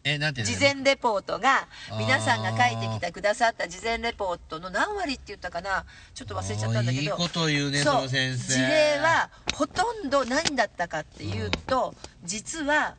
[0.04, 5.84] えなんて事前レポートが皆さんが書いてきてくださった事前レポートの何割って言ったかな。
[6.14, 7.02] ちょっと忘れちゃったんだけど。
[7.02, 8.52] いいこと言うねそそうの先生。
[8.52, 12.96] 事例はほとんど何だったかっていうと、実は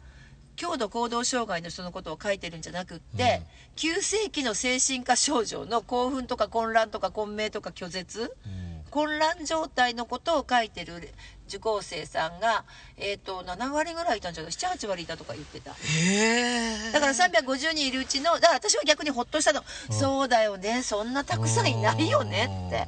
[0.56, 3.42] 強度行動障害の人のことを書いてるんじゃなくって、
[3.76, 8.36] 急性期の精神科症状の興奮とか混乱とか混迷とか拒絶？
[8.46, 8.74] うん。
[8.90, 11.10] 混乱状態のことを書いてる
[11.48, 12.64] 受講生さんが、
[12.96, 15.72] えー、と7割ぐらいいたんじゃない？78割いたとか言ってた。
[15.72, 15.76] へ
[16.90, 20.84] えだから350人いるうちのだから私は逆にほっとしたの、そうだよね。
[20.84, 22.88] そんなたくさんいないよねって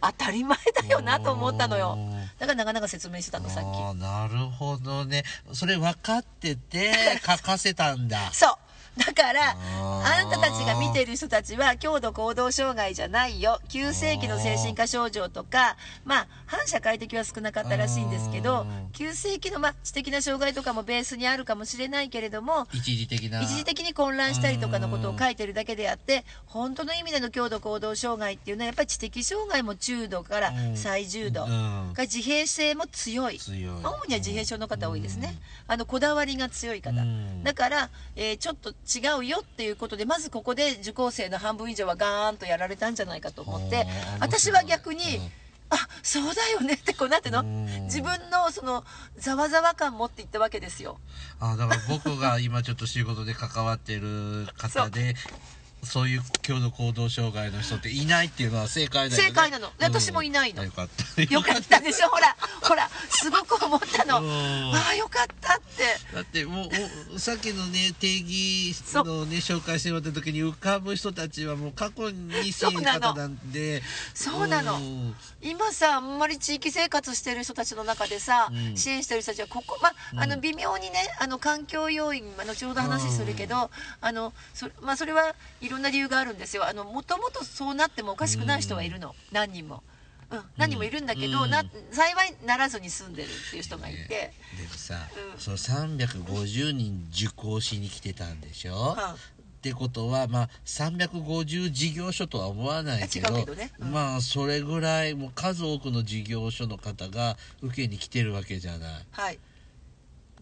[0.00, 1.98] 当たり前だよなと思ったのよ。
[2.38, 5.24] だから長々説明してたのさっあーなるほどね。
[5.52, 6.92] それ分かってて
[7.26, 8.18] 書かせたんだ。
[8.30, 8.67] きそう
[8.98, 9.56] だから
[10.04, 13.60] あなたたちが見てる人たちは強度行動障害じゃないよ。
[13.68, 18.90] 急性期の精神科症状とかまあ反社会的は少なかったらしいんですけどうん。
[18.92, 23.40] 急性期の、まあ、知的な障害とかもベースにあるかもしれないけれども一時的な。
[23.42, 30.76] 一時的に混乱したりとかのことを書いてるだけであって本当の意味での強度行動障害っていうのはやっぱり知的障害も中度からうん。
[30.76, 31.92] 最重度、うん。
[31.92, 33.38] が自閉性も強い。
[33.38, 33.60] 強い。
[33.60, 35.34] 主には自閉症の方多いですね、
[35.66, 37.44] あのこだわりが強い方、うん。
[37.44, 43.86] だから、えーちょっと違うよっていうことでまずここで受講生の半分以上はガーンとやられたんじゃないかと思ってはあ
[44.20, 45.30] 私は逆に、うん。
[45.70, 47.84] あそうだよねってこうなんてのうん。
[47.84, 48.84] 自分のその
[49.18, 50.98] ざわざわ感持っていったわけですよ。
[51.40, 55.14] あだから僕が今ちょっと仕事で関わってる方で
[55.82, 59.28] そういう強度行動障害の人っていないっていうのは正解だよね。
[59.28, 59.68] 正解なの。
[59.78, 60.64] で私もいないの。
[60.64, 61.22] よかった。
[61.22, 62.08] よかったでしょ？
[62.08, 64.20] ほらほらすごく思ったの。
[64.20, 64.74] うん。
[64.74, 65.84] ああよかったって。
[66.14, 66.68] だってもう
[67.16, 73.82] おさっきのね定義のね紹介してもらった時に浮かぶ人たちはもう過去に支援方なんで。
[74.14, 74.78] そうなの。
[74.78, 75.14] ん。
[75.40, 78.76] 今さあんまり地域生活してる人たちの中でさ、うん。
[78.76, 85.34] 支援してる人たちはここまあのうん微妙にねあの環境要因まあ後ほど話するけど、あのそまあそれは
[85.68, 86.66] いろんな理由があるんですよ。
[86.66, 89.82] あのもともとそうなってもおかしくない人はいるの、何人も。
[90.30, 91.50] うん、何人もいるんだけど、うん。
[91.50, 94.94] な幸いならずに住んでるっていう人がいて、でもさ、
[95.34, 95.38] うん。
[95.38, 99.16] その350人受講しに来てたんでしょ、はあ
[99.58, 103.72] ってことはまあ350事業所とは思わないけど違うけどね。
[103.78, 103.92] うん。
[103.92, 109.06] まあそれぐらいもう数多くの事業所の方が受けに来てるわけじゃない。
[109.10, 109.38] はい。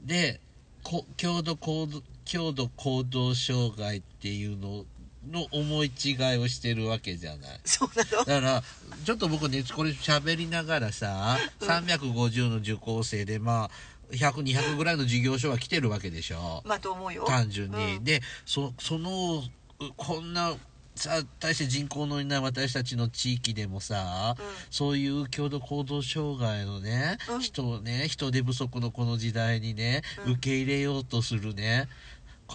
[0.05, 0.41] で
[0.85, 4.85] こ強度行動強度行動障害っていうの
[5.31, 7.61] の思い違いをしてるわけじゃない。
[7.65, 8.25] そうなの？
[8.25, 8.63] だから
[9.05, 13.71] ちょっと僕ねこれ喋りながらさ、350の受講生でまあ
[14.13, 16.63] 100200ぐらいの事業所は来てるわけでしょ。
[16.65, 17.25] まあと思うよ。
[17.27, 18.05] 単純に、うん。
[18.05, 19.43] でそその
[19.81, 20.55] うこんな
[20.95, 24.45] さ対して人口のいない私たちの地域でもさ、うん。
[24.71, 27.41] そういう強度行動障害のね、うん。
[27.41, 30.33] 人をね人手不足のこの時代にね、うん。
[30.35, 31.89] 受け入れようとするね
[32.47, 32.55] こ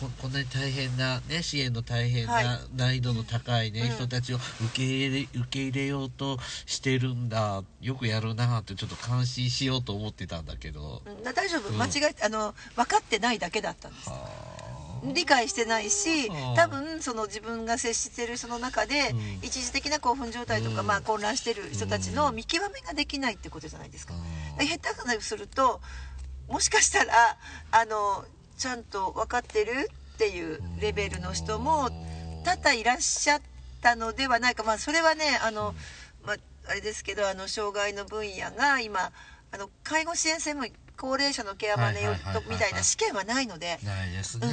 [0.00, 2.44] ここんなに大変な、ね、支援の大変はい。
[2.44, 3.88] な難易度の高いね、うん。
[3.88, 7.62] 人たちを受け入れ受け入れようとしてるんだ。
[7.80, 11.02] よくやるなってちょっと感心しようと思ってたんだけど。
[11.04, 11.68] うん大丈夫。
[11.70, 11.78] うん。
[11.78, 14.08] 間違えあの分かってないだけだったんです。
[14.08, 15.12] はあ。
[15.12, 19.18] 理解してないしうん多分その自分が接してる人の中でうん。
[19.42, 20.86] 一時的な興奮状態とか、うん。
[20.86, 24.14] まあ、混乱してる人たちの見極めができないってことじゃないですか。
[24.14, 24.22] うん
[24.64, 25.80] 下手くすると
[26.48, 27.12] もしかしたら
[27.70, 28.24] あの
[28.62, 31.90] ちゃんと分かってるっていうレベルの人も
[32.44, 33.40] 多々いらっしゃっ
[33.80, 35.74] たのではないか、まあ、それはねあの、
[36.24, 36.36] まあ、
[36.68, 39.10] あれですけどあの障害の分野が今
[39.50, 42.02] あの介護支援専門医高齢者のケアマネ
[42.48, 43.80] みたいな試験はないので、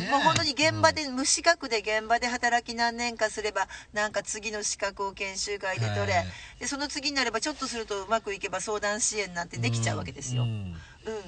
[0.09, 6.25] もう本当に現場で、無資格で現場で働き何年かすればなんか次の資格を研修会で取れ、はい。
[6.59, 10.43] でその次になればちょっとするとうまくいけば相談支援なんてできちゃうわけですよ。
[10.43, 10.75] ううんん。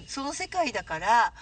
[0.08, 1.34] その世界だから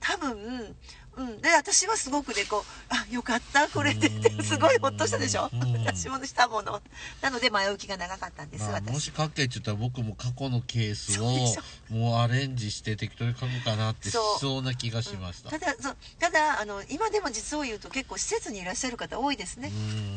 [0.00, 0.76] 多分、
[1.16, 3.94] うん、で私はすごくねこうあよかったこれ。
[3.94, 4.44] でってうん。
[4.44, 5.50] すごいほっとしたでしょ？
[5.52, 5.84] うん。
[5.84, 6.80] 私もしたもの。
[7.20, 11.26] なので前置きが長かったんです、まあ、も私し書けって言ったら僕も過去のケースを
[11.90, 15.50] もうアレンジして適当に書くかなってしそうな気がしました。
[15.50, 19.72] ただそうただあの今でも実を言うと結構施設にいらっしゃる方多いですね、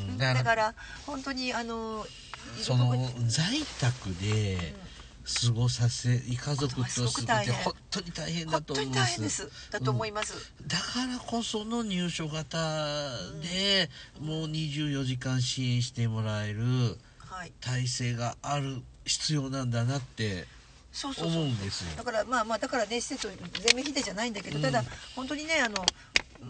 [0.09, 0.17] うん。
[0.19, 0.75] だからら
[1.07, 2.05] 本当にあの
[2.61, 2.95] その
[3.27, 4.75] 在宅で
[5.31, 9.49] 過ごさせ家族と過ごて本当に大変だと思うんです大変です。
[9.71, 10.33] だと思います、
[10.67, 12.57] だからこその入所型
[13.41, 13.89] で、
[14.19, 17.53] もう24時間支援してもらえるはい。
[17.61, 20.45] 体制がある必要なんだなって思
[20.91, 21.43] そうそうそう。
[21.43, 21.95] うんですよ。
[21.95, 23.29] だからまあまあだからね施設
[23.63, 24.83] 全面否定じゃないんだけど、ただ
[25.15, 25.91] 本当にねあの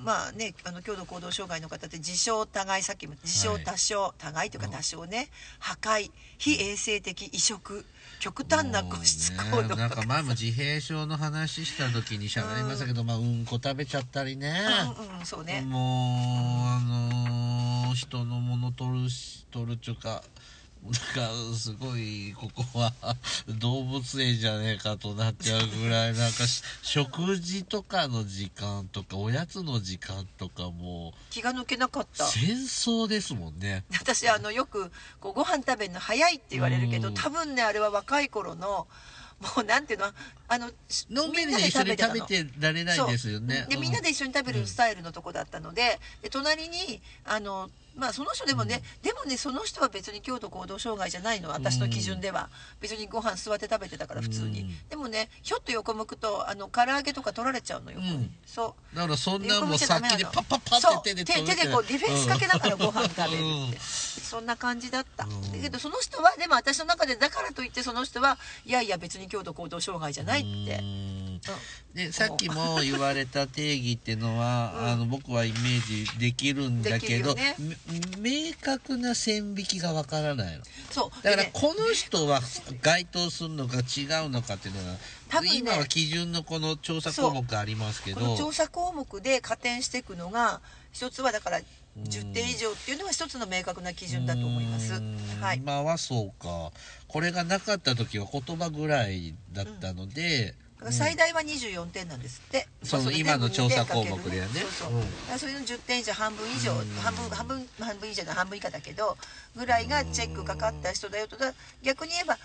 [0.03, 4.49] まあねあの強度行動障害の方って自傷互いさっきも自傷多少、互い。
[4.49, 7.85] というか多少ね破壊非衛生的移植
[8.21, 9.75] 極端な個室行動。
[9.75, 14.53] ねなんか前も自閉症の話した時に喋りましたけど、まあうんこ食べちゃったりね、
[14.99, 15.81] うんうんそうね、もう
[16.67, 20.21] あのー人のもの取るし取るっちゅうか
[20.83, 22.91] なんかすごいここは
[23.59, 32.25] 動物園じゃねえかとなっちゃうぐらいなんかし食事とかの時間とかおやつの時間とかも気が抜けなかった。
[32.25, 33.83] 戦争ですもんね。
[33.99, 37.13] 私あのよくこうご飯食べるの早いって言われるけどうん。
[37.13, 38.87] 多分ねあれは若い頃の
[39.41, 40.05] もうなんていうの
[40.47, 40.69] あの
[41.09, 43.65] のんびりみんなで一緒に食べてられないですよね。
[43.69, 52.49] でみんなで一緒に食べるスタイルのとこだったのでで隣にあのまあその人でもね、でもねその人は別に強度行動障害じゃないの私の基準では、
[52.79, 54.69] 別にご飯座って食べてたから普通に、うん。
[54.89, 58.31] でもねひょっと横向くとあの唐揚げとか取られちゃうのよ、うん。
[58.45, 58.95] そう。
[58.95, 60.97] だからそんな横もう先にパッパッパそう。
[60.99, 63.79] って手で手でこうディフェンスかけながらご飯食べるって、うん。
[63.79, 65.51] そんな感じだった、うん。
[65.51, 70.85] だけどその人はでも私の中でだからといってその人はいやいや別に強度行動障害じゃないって、うん
[71.25, 71.30] うん
[71.93, 74.87] でさっきも言われた定義っていうのは、うん。
[74.91, 77.75] あの僕はイメージできるんだけど、できるよ
[78.19, 80.63] め明確な線引きがわからないの。
[80.89, 81.23] そう。
[81.23, 82.39] だからこの人は
[82.81, 84.97] 該当するのか違うのかっていうのは、
[85.29, 85.57] 多分ね。
[85.57, 88.21] 今は基準のこの調査項目ありますけど。
[88.21, 90.61] この調査項目で加点していくのが
[90.93, 91.59] 一つはだから
[91.97, 94.93] 10点以上っていうのは一つの明確な基準だと思います。
[94.93, 95.17] うん。
[95.41, 95.57] はい。
[95.57, 96.71] 今はそうか。
[97.09, 102.67] これがなかった時は言葉ぐらいだったので、だから最大は24点なんですって。
[102.83, 104.59] そのまあれ今の調査項目全部2ではね。
[104.61, 104.89] そうそう。
[104.89, 105.01] うん。
[105.01, 106.89] だからそれの10点以上半分以上うん。
[107.01, 109.17] 半分半分半分以上の半分以下だけど
[109.55, 111.53] ぐらいがチェックかかった人だよとだ。
[111.83, 112.37] 逆に言えば。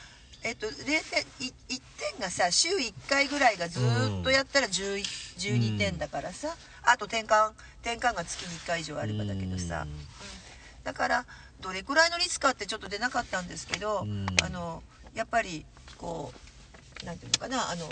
[0.42, 5.02] えっと、0点い1点がさ週1回ぐらいがずーっとやったら11
[5.38, 7.50] 12点だからさあと転換
[7.82, 9.90] 転換が月に1回以上あればだけどさ、うん。
[9.90, 10.06] うん。
[10.84, 11.26] だから
[11.60, 14.26] どれくらいの率かってちょっと出なかったんですけど、うん。
[14.44, 14.82] あの
[15.14, 15.64] やっぱり
[15.96, 16.32] こ
[17.02, 17.88] うなんていうのかなあの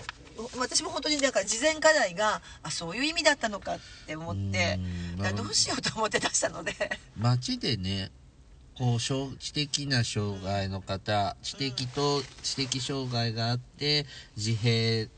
[0.58, 4.78] 私も本当にだから事前課題があそういう意味だったのかって思って
[5.36, 6.74] どうしようと思って出したので。
[7.16, 8.10] 街でね
[8.76, 14.04] こう小知的な障害の方知的と知的障害があって
[14.36, 15.08] 自閉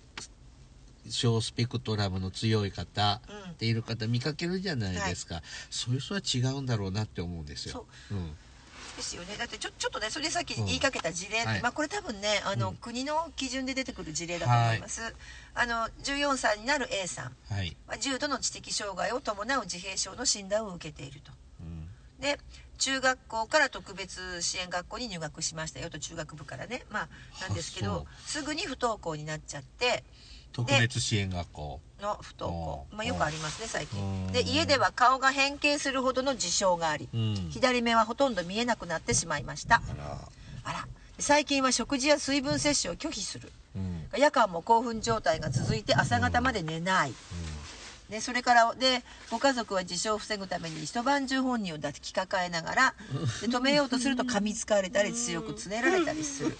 [1.08, 3.50] 小スペクトラムの強い方うん。
[3.52, 7.86] っている方見かけるじゃないですか、そういう人は違うんだろうなって思うんですよ。
[8.10, 8.36] うん
[8.96, 9.36] ですよね。
[9.36, 11.62] だってちょちょっとねそれでさっき言いかけた事例、はい。
[11.62, 12.76] まあこれ多分ねあの、うん。
[12.76, 15.14] 国の基準で出てくる事例だと思います、
[15.54, 17.36] あの14歳になる A さん。
[17.52, 21.32] はい、は重度の知的障害を伴う自閉症の診断を受けていると。
[21.60, 21.88] うん。
[22.20, 22.38] で
[22.78, 26.84] 中学校から特別支援学校に入学しましたよと中学部からね。
[26.90, 27.08] まあ
[27.42, 30.04] なんですけあどすぐに不登校になっちゃって
[30.56, 31.80] 特別支援学校。
[32.00, 32.86] の不登校。
[32.92, 34.32] まあよくありますね最う近ん。
[34.32, 37.34] で家では顔が変形するほどの事象がありうん。
[37.50, 39.82] 左目はほとんど見えなくなってしまいました。
[40.64, 40.86] あら。
[41.18, 43.52] 最近は食事や水分摂取を拒否する。
[43.74, 44.06] うん。
[44.16, 47.14] 夜間も興奮状態が続いて朝方まで寝ない、
[48.08, 52.94] でそれからでご家族は自傷を防ぐために一晩中本人を抱きかかえながら
[53.40, 56.56] で止めようとすると噛みつかれたり強くつねられたりする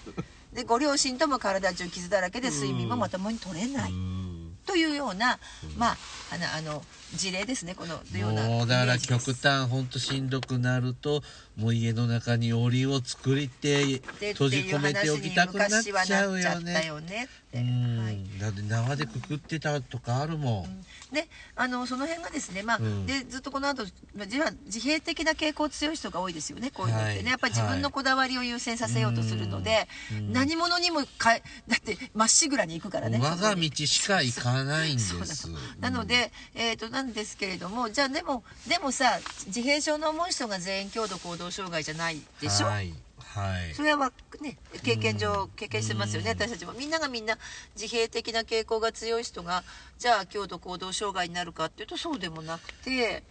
[0.57, 3.91] でご両親とも体中傷だらけで睡眠もまともに取れない。
[3.91, 4.57] うん。
[4.65, 5.37] というような、
[5.77, 5.97] まあ
[6.31, 6.83] あのあの
[7.15, 11.21] 事例ですねこのようなもうだから極端ほんとしんどくなると
[11.57, 16.85] もう家の中に檻を作りてで閉じ込めておきたくなっちゃうよね。
[16.85, 18.19] よねん、はい。
[18.39, 23.05] だって縄でくくってたとかあるもん、であのその辺がですね、まあうん。
[23.05, 23.83] でずっとこの後
[24.15, 27.25] まあ自は自閉的な傾向強い人が多いですよねこういうのってね、はい。
[27.25, 30.33] やっぱり自分のこだわりを優先させようとするので、うん。
[30.33, 35.47] 何者にもかえだってまっしぐらに行くからね我が道しか行かないんです。
[35.47, 35.57] と。
[35.79, 43.73] なので、えー、となんですけれどもじゃあでもでもさ自閉症の重い人が全員強度行動障害じゃないでしょ、はいはい。
[43.75, 46.73] それはね経験上経験してますよね、私たちも。
[46.73, 47.37] みんながみんな
[47.75, 49.63] 自閉的な傾向が強い人が
[49.99, 53.23] じゃあ強度行動障害になるかっていうとそうでもなくて。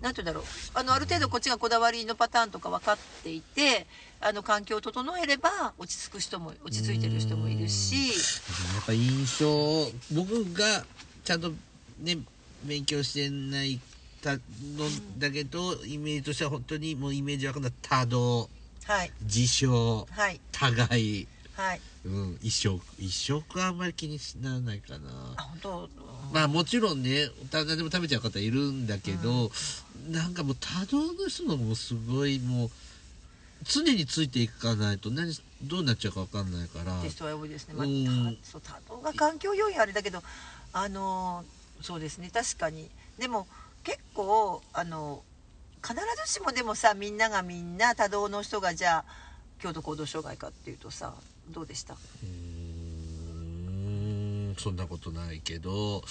[0.00, 0.44] なんて言うんだろう。
[0.74, 3.86] あのある程度こっちがこだわりのパターンとか分かっていて
[4.20, 8.08] あの環境を整えれば落ち着く人も落ち着いてる人もいるし。
[8.08, 8.12] や
[8.82, 10.84] っぱ印象僕が
[11.24, 11.52] ちゃんと
[12.00, 12.18] ね
[12.64, 13.78] 勉強してない
[14.22, 14.38] たの
[15.18, 18.48] だけど、イメージとしては本当にもうイメージわかんない多動。
[18.84, 19.12] はい。
[19.22, 19.66] 自傷。
[19.68, 20.40] はい。
[20.52, 21.28] 互い。
[21.52, 21.80] はい。
[22.04, 22.38] うん。
[22.42, 25.34] 一生一生はあんまり気にならないかな。
[25.36, 25.88] あ本当？
[26.32, 29.50] まあもちろんね誰でも食べちゃう方いるんだけど、
[30.10, 32.70] なんかもう多動の人のもすごいもう
[33.62, 36.98] 常についていかないと何どうなっちゃうか分かんないから。
[36.98, 38.36] って人は多いですね、まあ、うん。
[38.36, 40.22] たそう多動が環境要因あれだけど
[40.72, 41.44] あの
[41.84, 42.30] そうですね。
[42.32, 42.90] 確かに。
[43.18, 43.46] でも
[43.84, 45.22] 結構あの
[45.82, 45.94] 必
[46.26, 49.12] ずしもでもさみんながみんな多動の人がじゃあ
[49.60, 51.12] 強度行動障害かっていうとさ
[51.50, 52.28] どうでした、うー
[54.52, 56.02] んそんなことないけど、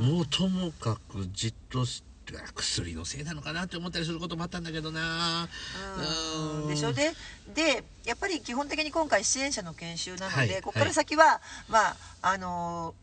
[0.00, 0.06] うん。
[0.16, 5.48] もうともかくじっとして薬のせいなのかなって思ったりすることもあったんだけどな。
[5.96, 6.00] う
[6.60, 6.62] ん。
[6.62, 6.68] うん。
[6.68, 6.92] でしょ？
[6.92, 7.12] で
[7.54, 12.94] でやっぱり基本的に今回支援者の研修なので、はいここから先は、まああの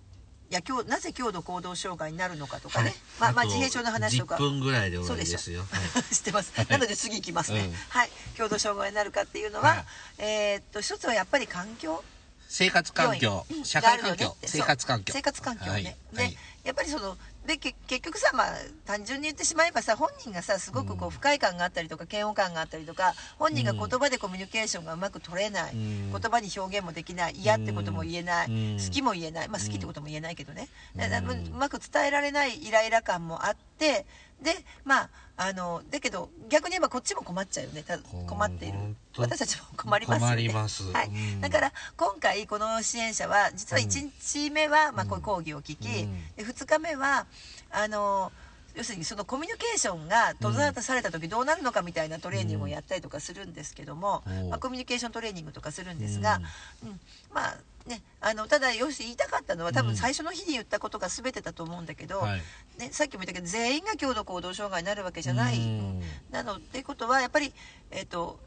[0.51, 2.95] いや今日なぜ強度行動障害になるのかとかね、はい。
[3.19, 4.35] まあ、まあと自閉症の話とか。
[4.35, 6.03] 10分ぐらいで終わりそうですよはい。
[6.13, 6.67] 知ってます、はい。
[6.69, 7.73] なので次行きますね、うん。
[7.73, 8.09] はい。
[8.35, 9.85] 強度障害になるかっていうのは、はい。
[10.17, 12.03] えーっと一つはやっぱり環境。
[12.47, 13.45] 生活環境。
[13.63, 14.25] 社会環境。
[14.25, 15.13] ね生活環境。
[15.13, 15.83] 生活環境ね、はい。
[15.83, 16.37] で、はい。
[16.63, 17.15] やっぱりその
[17.45, 18.47] でけ結局さまあ
[18.85, 26.11] 単純に言ってしまえばさ本人がさすごくこう不快感があったりとか嫌悪感があったりとか本人が言葉でコミュニケーションがうまく取れない、うん。
[26.11, 28.77] 言葉に表現もできない嫌ってことも言えない、うん。
[28.77, 31.47] 好きも言えないまあ好きってことも言えないけどね、うん。
[31.47, 34.05] うまく伝えられないイライラ感もあって
[34.41, 35.09] でまあ
[35.41, 37.81] あのだけど逆に言えばこっちも困っちゃうよね。
[37.83, 38.77] た困っている。
[39.17, 40.93] 私たちも困りますよね。
[40.93, 41.07] はい。
[41.07, 41.41] うん。
[41.41, 46.35] だから今回この支援者は実は1日目は、まあ、こういう講義を聞き、うん。
[46.35, 47.25] で2日目は
[47.71, 48.33] あの
[48.75, 54.49] 要するにそのコミュニケーションが閉ざされた時どうなるのかみたいなトレーニングをやったりとかするんですけども、うん。
[54.49, 56.41] まあ、コミュニケーショントレーニングとかするんですが、
[56.83, 56.99] うん。
[57.33, 57.57] まあ
[57.89, 59.87] ねあのただよし言いたかったのは多うん。
[59.87, 62.41] 分最初の日に言ったことが全てだと思うんだけど、はい。
[62.77, 65.57] ね、さっきも言ったけど全員が強度行動障害になるわけじゃない。
[65.57, 66.01] うん。
[66.31, 67.51] なのってことはやっぱり
[67.91, 68.39] えっ、と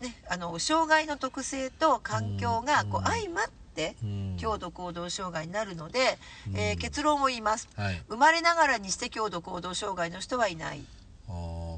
[0.00, 4.36] ねあの障害の特性と環境がこううん相まってうん。
[4.38, 6.18] 強度行動障害になるので、
[6.48, 6.56] うん。
[6.58, 7.68] えー結論を言います。
[7.76, 8.02] はい。
[8.08, 10.84] 生まれながらにして強度行動障害の人はいない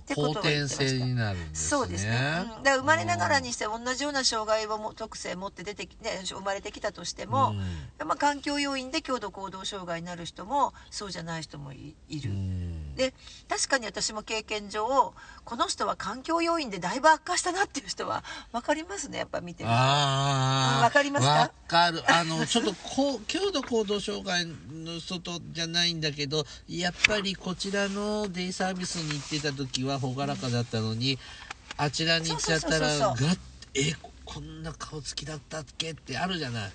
[0.09, 1.35] あーてこと後を言ってました。
[1.53, 7.55] そうですね、うん、だから生まれながらにして同じような障害をも特性持って出てき、ね、生まれてきたとしても、
[7.99, 13.15] まあ、環境要因で強度行動障害になる人もそうじゃない人もいいる、うんで
[13.49, 19.75] 確かに私も経験上この人は環境要因でだいぶ悪化したなっていう人は分かりますねやっぱ見てると。
[19.75, 21.33] ああうんわかりますか？
[21.33, 22.03] わかる。
[22.11, 31.19] あの ちょっとこう強度行動障害の外じゃないんだけどやっぱりこちらのデイサービスに行ってた時は朗らかだったのに、
[31.77, 33.39] あちらに行っちゃったらガッ
[33.75, 33.95] え
[34.25, 36.73] こんな顔つきだったっけってあるじゃない、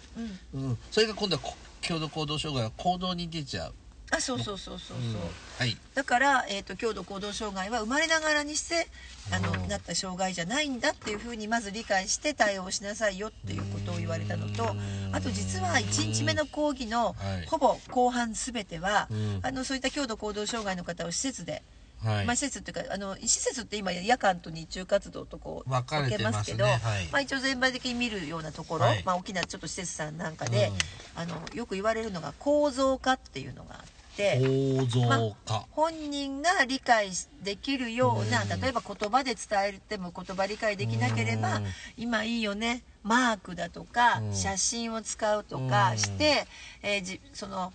[0.54, 0.62] うん。
[0.64, 3.74] うん、それが今度はこ強度行動障害は行動に出ちゃう、
[4.12, 5.20] あそうそうそうそうそう、うん。
[5.58, 5.78] はい。
[5.96, 8.88] だから、えー、と強度行動障害は生まれながらにして
[9.32, 15.16] あのうんなった障害じゃないんだっていうふうにまず理解して対応しなさいよっていうことを言われたのとうん。
[15.16, 17.46] あと実は1日目の講義のはい。
[17.48, 19.40] ほぼ後半全ては、うん。
[19.44, 21.62] あのそういった強度行動障害の方を施設で、
[22.04, 22.26] はい。
[22.26, 26.58] まあ、施設っていうかあの施設って今夜間と日中活動とこう分かれてますね。
[26.58, 26.80] けど、はい。
[27.12, 29.04] まあ、一応全般的に見るようなところ、はい。
[29.06, 31.22] まあ、大きなちょっと施設さんなんかで、うん。
[31.22, 34.01] あのよく言われるのが構造化っていうのがあって。
[34.18, 38.62] 構造化、本人が理解できるようなうん。
[38.62, 41.66] 例えば言葉で伝えても言葉理解できなければうん。
[41.98, 44.36] 今いいよねマークだとかうん。
[44.36, 45.98] 写真を使うとかうん。
[45.98, 46.48] して、
[46.84, 47.74] えーじその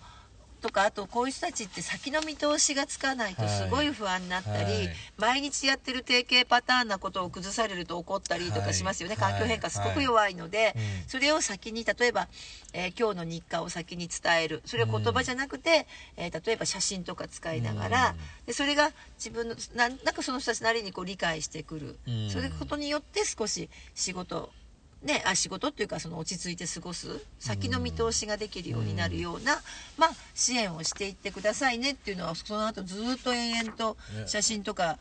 [0.67, 4.89] とかあとこういう人たちって先の見通しがつかないとすごい不安になったり、はい。
[5.17, 9.31] 毎日やってる定型パターンなことを崩されると怒ったりとかしますよね、はい。
[9.33, 10.81] 環境変化すごく弱いので、うん。
[11.07, 12.27] それを先に例えば、
[12.73, 14.61] えー今日の日課を先に伝える。
[14.65, 15.87] それは言葉じゃなくて、
[16.17, 18.17] えー例えば写真とか使いながら、うん。
[18.45, 22.29] でそれが自分のなんなんかその人たちなりにこう理解してくる、うん。
[22.29, 24.51] それことによって少し仕事
[25.03, 29.61] ね、あ仕事っていうかその落ち着いて過ごす先の見通しができるようになるような、
[29.97, 33.95] まあ、支援をしていってくださいねっていうのはその後ずっと延々と
[34.25, 34.97] 写真とか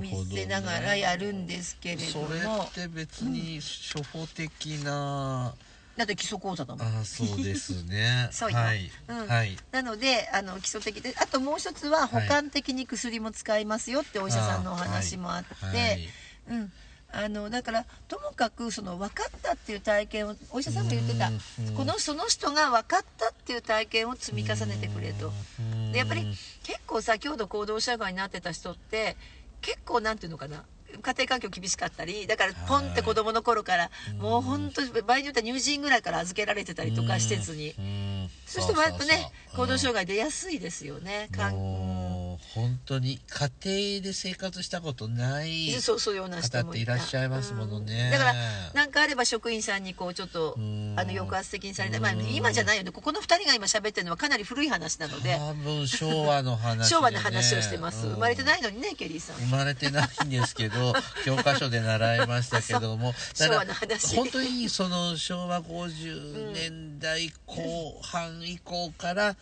[0.00, 5.54] 見せながらやるんですけれどそれもって別に初歩的な、
[5.98, 7.04] だって基礎講座だもん。
[7.04, 8.28] そうですね。
[8.32, 8.56] そうよ。
[8.56, 9.26] はい、うん。
[9.26, 9.56] はい。
[9.72, 16.08] なのであの基礎的であともう一つは補完的に薬も使いますよってお医者さんのお話もあって、はい。
[16.50, 16.72] うん、
[17.10, 21.28] あのだからともかくその分かったっていう体験をお医者さんも言ってた。
[21.28, 21.38] うん
[21.74, 25.32] このその人が分かったっていう体験を積み重ねてくれと。
[25.58, 25.92] うん。
[25.92, 26.26] でやっぱり
[26.62, 29.16] 結構さ強度行動障害になってた人って
[29.60, 30.64] 結構なんていうのかな。
[31.02, 37.74] 家庭環境厳しかったりだからポンって子供の頃からもう本当に場合によっては乳児院ぐらいから預けられてたりとか施設に。
[37.78, 38.30] うん。
[38.46, 41.28] そうしてもやっぱね行動障害害出やすいですよね。
[41.32, 42.07] かん
[42.54, 48.04] 本当に家庭で生活したことないそうそういうような人も方っていらっしゃいますものね。
[48.06, 48.10] うん。
[48.10, 48.34] だから
[48.74, 50.94] なんかあれば職員さんにこうちょっとうん。
[50.96, 52.90] あの抑圧的にされた、まあ、うん今じゃないよね。
[52.90, 55.36] ここの2人が今喋ってるのはかなり古い話なので。
[55.36, 58.06] 多分昭和の話、ね、昭和の話をしてます。
[58.06, 59.36] うん生まれてないのにねケリーさん。
[59.36, 60.94] 生まれてないんですけど
[61.24, 63.14] 教科書で習いましたけども。
[63.34, 64.16] 昭和の話。
[64.16, 69.36] 本当にその昭和50年代後半以降から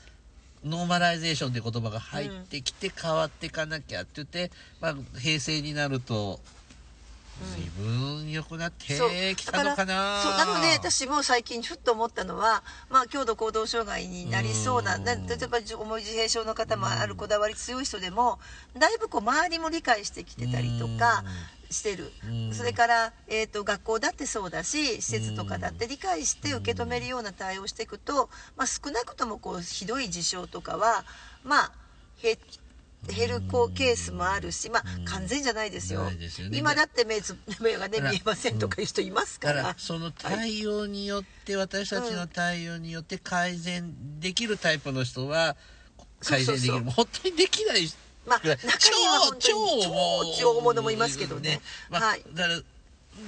[0.67, 4.51] ノーマライゼーションって言葉が入ってきて変わっていかなきゃって言って、
[4.81, 6.41] まあ、平成になると
[7.55, 10.23] 随分良くなってきたのかな。
[10.23, 15.05] そうなので私も最近ちょっと思ったのは、まあ、強度行動障害になりそうなうん。
[15.05, 18.39] な例えば重い自閉症の方もあるこだわり強い人でも
[18.79, 21.25] だいぶこう周りも理解してきてたりとか
[21.77, 22.13] してる。
[22.25, 22.55] うん。
[22.55, 31.05] それから、えー、と学校だってそうだし施設とかだって理解して受け止めるような対応をしていくと、まあ、少なくともこうひどい事象とかは
[31.45, 31.73] まあ
[32.23, 32.37] 減
[33.07, 36.11] 減るこうケースもあるし、まあ、完全じゃないですよ。
[36.29, 36.59] すよね。
[36.59, 45.57] 今だって目つ目がね見えませんとかいう人いますかだかららその対応によって、私たちの対応によって改善できるタイプの人は
[46.21, 46.85] 改善できるそうそう。
[46.85, 47.89] そう本当にできない
[48.27, 51.61] まあ中には本当に超超大物もいますけどね
[51.91, 52.57] まあはいだから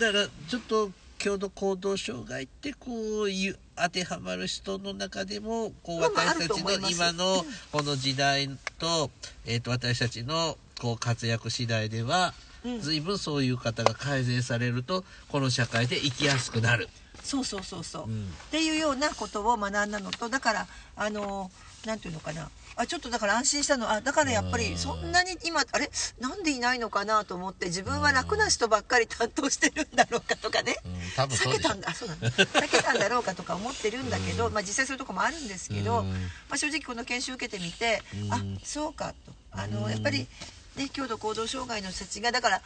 [0.00, 9.10] だからちょっと強度行動障害ってこういう当てはまる人の中でもこう私たちの今のこの時代と,、
[9.46, 12.34] えー、と私たちのこう活躍次第では、
[12.64, 16.88] うん随分そういう方が改善されるとこの社会で生きやすくなる。
[17.22, 22.50] そうそうそうそう、うんっていうようなことを学んだのとだからあのなんていうのかな。
[22.76, 23.90] あちょっとだから安心したの。
[23.90, 25.90] あだからやっぱりそんなに今あれ？
[26.20, 30.92] なんでいないのかなと思って自分は楽な人ばっかり担当してるんだろうかとかね、うん。
[31.26, 31.90] 避けたんだ。
[31.90, 32.28] あそうなんだ。
[32.30, 36.10] 避けたんだろうかとか思ってるんだけど、まあ、実際そういうとこもあるんですけど、うん。
[36.12, 36.18] ま
[36.52, 38.32] あ、正直この研修受けてみて、うん。
[38.32, 39.32] あそうかと。
[39.50, 40.28] あの、うんやっぱり、
[40.76, 42.62] ね、強度行動障害の人たちがだから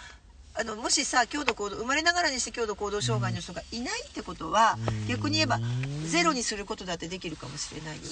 [0.55, 5.09] あのもしさ強度行動生まれながらにして強度行動障害の人がいないってことは、うん。
[5.09, 5.59] 逆に言えば
[6.07, 8.09] ゼロにすることだってできるかもしれないよね。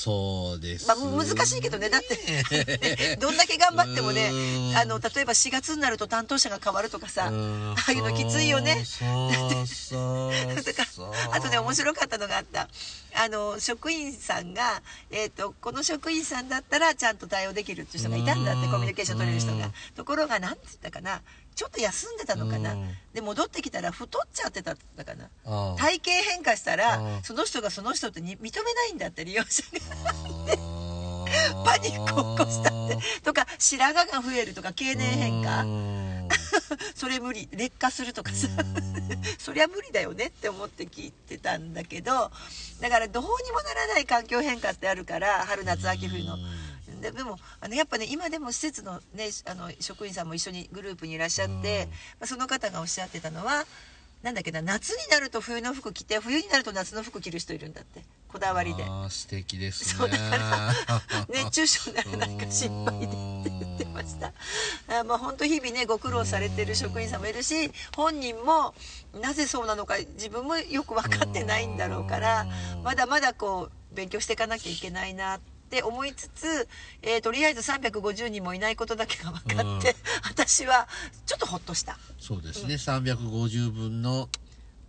[0.00, 1.90] そうですまあ、難しいけどね。
[1.90, 4.76] だって どんだけ頑張ってもねうん。
[4.76, 7.74] あの例えば4月になると担当者が変わるとかさあうん。
[7.76, 8.82] あいうのきついよね。
[8.90, 10.86] だか
[11.32, 12.68] あとね面白かったのがあった。
[13.14, 18.72] あの職員さんが、えー、とこの職員さんだったらちゃんと対応できるっていう人がいたんだってうん。
[18.72, 19.66] コミュニケーション取れる人が。
[19.66, 19.72] うん。
[19.96, 21.20] ところが何て言ったかな
[21.60, 22.72] ちょっと休んでたのかな。
[22.72, 22.88] うん。
[23.12, 29.62] で戻ってきたら太っちゃってたって言ったかな体型変化したらうんその人がその人ってに認めないんだって利用者
[29.94, 30.10] が。
[30.10, 32.70] あパニックを起こした。
[32.70, 35.64] ってとか白髪が増えるとか経年変化。
[35.64, 36.28] うん。
[36.96, 37.46] それ無理。
[37.52, 38.48] 劣化するとかさ。
[39.38, 42.30] そりゃ無理だよねって思って聞いてたんだけど
[42.80, 46.38] だからどうにもならない環境変化ってあるから春夏秋冬の。
[47.00, 51.62] ででもあのやっぱね今でも施設の,、ね、あの職員さんも一緒にグループにいらっしゃって、うん。
[51.62, 51.66] ま
[52.22, 53.64] あ、その方がおっしゃってたのは
[54.22, 58.02] なんだっけな夏になると冬の服着て冬になると夏の服着る人いるんだって。
[58.28, 58.84] こだわりで。
[59.08, 59.98] 素敵ですね。
[59.98, 60.72] そうだから
[61.28, 63.16] 熱中症にならないか心配でって
[63.50, 64.32] 言ってました。
[65.00, 68.74] あまあ本当日々ねご苦労されてる職員さんもいるし本人も
[69.20, 72.42] なぜそうなのか自分もよく分かってないんだろうから
[72.76, 72.82] うん。
[72.82, 75.40] まだまだこう勉強していかなきゃいけないなっ
[75.70, 76.68] て思いつつ、
[77.02, 79.94] えーとりあえず350人もいないことだけが分かって、うん。
[80.28, 80.88] 私は
[81.26, 81.98] ちょっとほっとした。
[82.18, 82.74] そうですね。
[82.74, 84.28] 350分の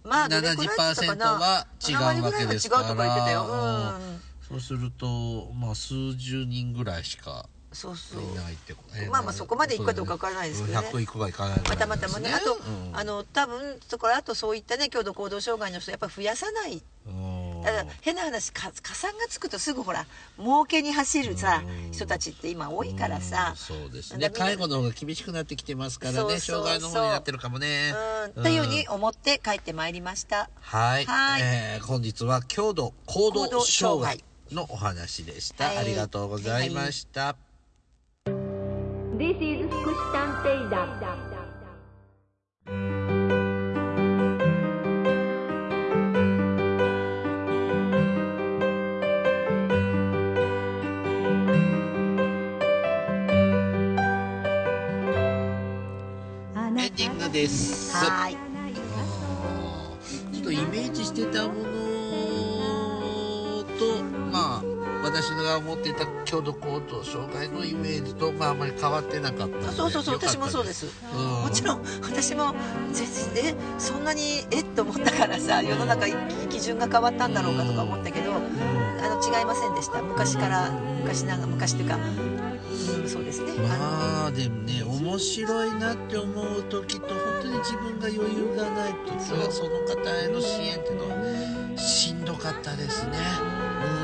[0.03, 1.37] まあどれくらいだったかな。
[1.37, 2.83] 70%は違うわけですから。
[2.83, 3.45] 7割ぐらいは違うとか言ってたよ。
[3.45, 4.05] うん。
[4.13, 4.21] うん
[4.51, 8.21] そうするとまあ数十人ぐらいしかそうそう。
[8.21, 10.87] いないってこと、えーまあまあそこまで行くかどうかわからないですけどね。
[10.89, 11.59] 100いくかいかない。
[11.59, 16.83] かまたまたまねあと、うんあの多分そこからあとそういったね強度行動障害の人やっぱり増やさない。
[17.07, 17.20] うん
[17.61, 20.05] だ変な話か加算がつくとすぐほら
[20.37, 21.91] 儲けに走るさうん。
[21.91, 23.49] 人たちって今多いからさ。
[23.51, 23.55] うん。
[23.55, 24.29] そうですね。
[24.29, 27.93] 介護の方が厳しくなってきてますからね障害の方になってるかもね。
[28.35, 28.43] うん。
[28.43, 30.49] というふうに思って帰ってまいりました。
[30.59, 31.41] はい、はい。
[31.41, 35.77] えー本日は強度行動障障害害のお話でした、はい。
[35.77, 37.35] ありがとうございました、
[39.17, 40.99] This is 福祉探偵団
[56.91, 57.95] ンディングです。
[57.95, 58.37] はい。
[60.33, 61.61] ちょっとイメージしてたもの
[63.79, 64.63] とまあ
[65.03, 70.87] 私が思ってた強度行動障害のイメージとまああまり変わってなかったそうそうそう私もそうです。
[71.13, 71.43] うん。
[71.43, 72.53] もちろん私も
[72.91, 76.07] 全然えそんなにえっと思ったからさ世の中
[76.49, 80.01] 基準が変わったんだろうかとか思ったけどあの違いませんでした。
[80.01, 82.40] 昔から昔なが昔というか、うん、
[83.11, 93.17] そうですね、まあでもね面白いなって思う時と本当に自分が余裕がない時はその方への支援っていうのはしんどかったですね。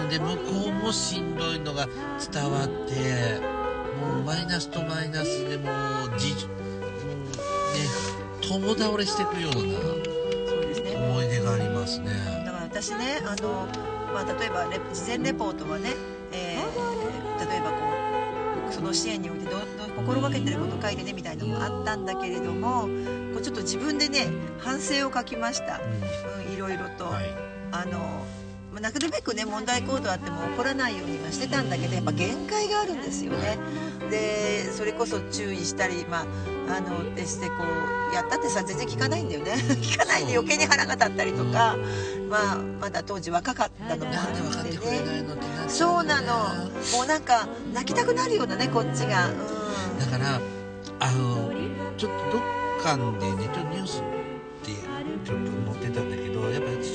[0.03, 1.88] うん、で向こうもしんどいのが
[2.32, 3.39] 伝わって
[4.01, 6.36] もうマイナスとマイナスでもうじ、う
[7.08, 7.38] ん、ね
[8.41, 9.64] 共倒れしていくようそう
[10.66, 10.95] ですなね。
[11.12, 12.12] 思い出がありますね。
[12.45, 13.68] だから私ねあの、
[14.14, 15.93] まあ、例えばレ事前レポートはね、
[18.78, 19.62] その支援においてどう
[19.96, 22.84] 心がけてること書いてねみたいなのもあったんだけれども
[23.34, 24.28] こうちょっと自分でね
[24.60, 25.82] 反省を書きました、
[26.46, 27.06] うん、いろいろと。
[27.06, 27.26] うんはい。
[27.72, 28.26] あの
[28.78, 33.58] まあなるべくね問題行動あっても起こらないようにはしてたんだけどやっぱ限界があるんですよね。
[34.12, 37.56] でそれこそ注意したり、まあ、あのでしてこ
[38.12, 39.54] うやったってさ全然聞かないんだよね。
[39.82, 41.76] 聞かないで余計に腹が立ったりとか、
[42.30, 45.02] まあ、まだ当時若かったのもあっってね。
[45.68, 46.34] そうなの。
[46.94, 49.30] もうなんか泣きたくなるようなねこっちが。
[49.30, 50.00] うん。
[50.00, 50.40] だから
[51.00, 51.52] あの
[51.98, 52.42] ちょっとどっ
[52.84, 54.04] かでねちょっとニュース
[54.64, 54.74] で
[55.26, 56.16] ちょっと載ってたんだけどやっぱり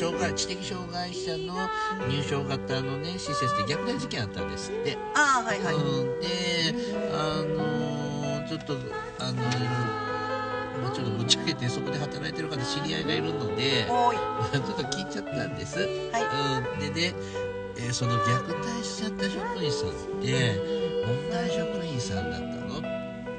[0.03, 1.55] 障害知的障害者の
[2.11, 6.26] 入所型のね施設で虐待事件あったんですって、ああはいはい、うん、で
[7.12, 7.40] あ
[8.42, 8.74] のちょっと
[9.20, 9.34] あの
[10.82, 15.88] まあちょっとぶっちゃけてそこで働いてる方知り合いがいるのでちょっと聞いちゃったんです、はい。
[16.72, 17.14] うん、でね、
[17.76, 20.61] えーその虐待しちゃった職員さんって
[21.07, 22.80] 問題職員さんだったのっ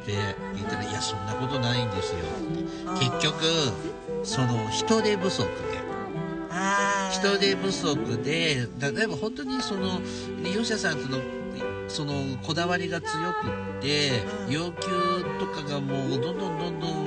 [0.05, 0.13] て
[0.55, 2.19] 言ったら「いやそんなことないんですよ」
[2.99, 3.43] 結局
[4.23, 5.82] その人手不足で
[7.11, 10.01] 人手不足で例えば本当にその
[10.43, 11.19] 利用者さんとの
[11.87, 13.47] そのこだわりが強く
[13.79, 14.51] ってうん。
[14.51, 14.81] 要求
[15.39, 17.05] とかがもうどんどんどんどん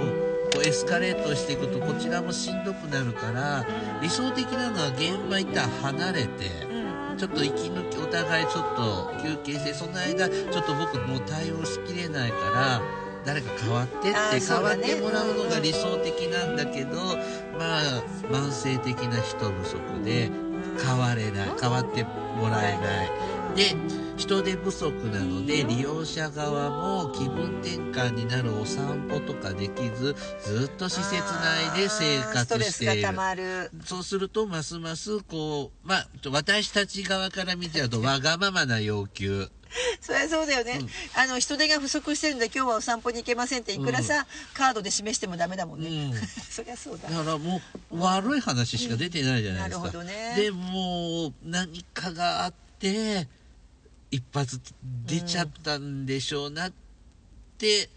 [0.52, 3.66] こうエスカレートしていくとこちらもしんどくなるから
[4.00, 7.18] 理想的なのは現場一旦離れてうん。
[7.18, 16.96] ちょっと息抜きお互いちょっと休憩してその間ちょっと僕もう対応しきれないから誰か代わってあって変わってもらうのが理想的なんだけど
[17.58, 20.30] まあ慢性的な人不足で
[20.82, 21.48] 変われない。
[21.60, 23.10] 変わってもらえない。
[23.56, 23.74] で
[24.16, 26.70] 人手不足なので利用者側
[27.04, 31.22] も気分転換になるお散歩とかできずずっと施設
[31.72, 33.70] 内で生活している。
[33.84, 39.48] そうするとますますこうまあ私たち側から見ちゃうとわがままな要求
[40.00, 40.80] そりゃそうだよね、
[41.14, 46.26] あの人手が不足してるんで今日はお散歩に行けませんっていくらさ、カードで示してもダメだもんね、うん。
[46.50, 47.08] そりゃそうだ。
[47.08, 47.60] だからも
[47.90, 50.34] う悪い話しか出てないじゃないですか、ね。
[50.36, 53.28] でもう何かがあって
[54.10, 54.60] 一発
[55.06, 56.72] 出ちゃったんでしょうなっ
[57.58, 57.90] て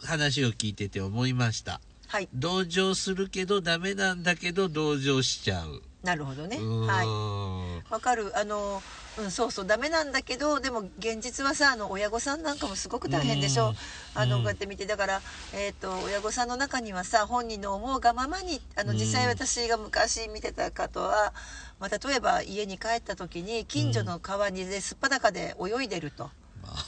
[0.00, 1.80] 話を聞いてて思いました。
[2.08, 2.28] はい。
[2.34, 6.58] 同情するけどダメなんだけど同情しちゃうなるほどね。
[6.58, 7.92] はい。
[7.92, 8.32] わかる。
[8.38, 8.80] あの
[9.18, 9.66] うんそうそう。
[9.66, 13.70] ダメなんだけどでも現実はさあの親御さんなんかもすごく大変でしょ。
[13.70, 13.74] うん。
[14.14, 14.42] あのうん。
[14.42, 14.86] こうやって見て。
[14.86, 15.20] だから、
[15.52, 21.34] えー、と親御さんの中にはさ本人の思うがままにあの実際うん私が昔見てた方は、
[21.80, 26.30] まあ、例えば家に帰った時に近所の川にですっぱだかで泳いでると。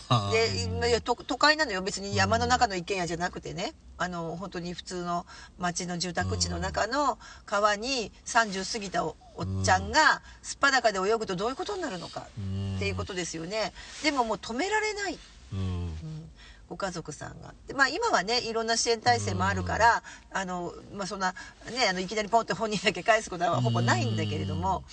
[0.09, 1.83] まあでいや都都会なのよ。
[1.83, 3.75] 別に山の中の一軒家じゃなくてね。
[3.99, 5.27] あの本当に普通の
[5.59, 13.73] 町の住宅地の中の川に30過ぎたおおっちゃんがすっぱだかで泳ぐとどういうことになるのかうんっていうことですよね。
[14.03, 15.19] でももう止められない、
[15.53, 15.59] うん。
[15.59, 16.31] うん。
[16.71, 17.53] ご家族さんが。
[17.67, 20.03] で、まあ、今はねいろんな支援体制もあるから、
[20.33, 21.35] あのまあ、そんな、
[21.73, 24.85] ね、あのいきなりポンって本人だけ返すことはほぼないんだけれども。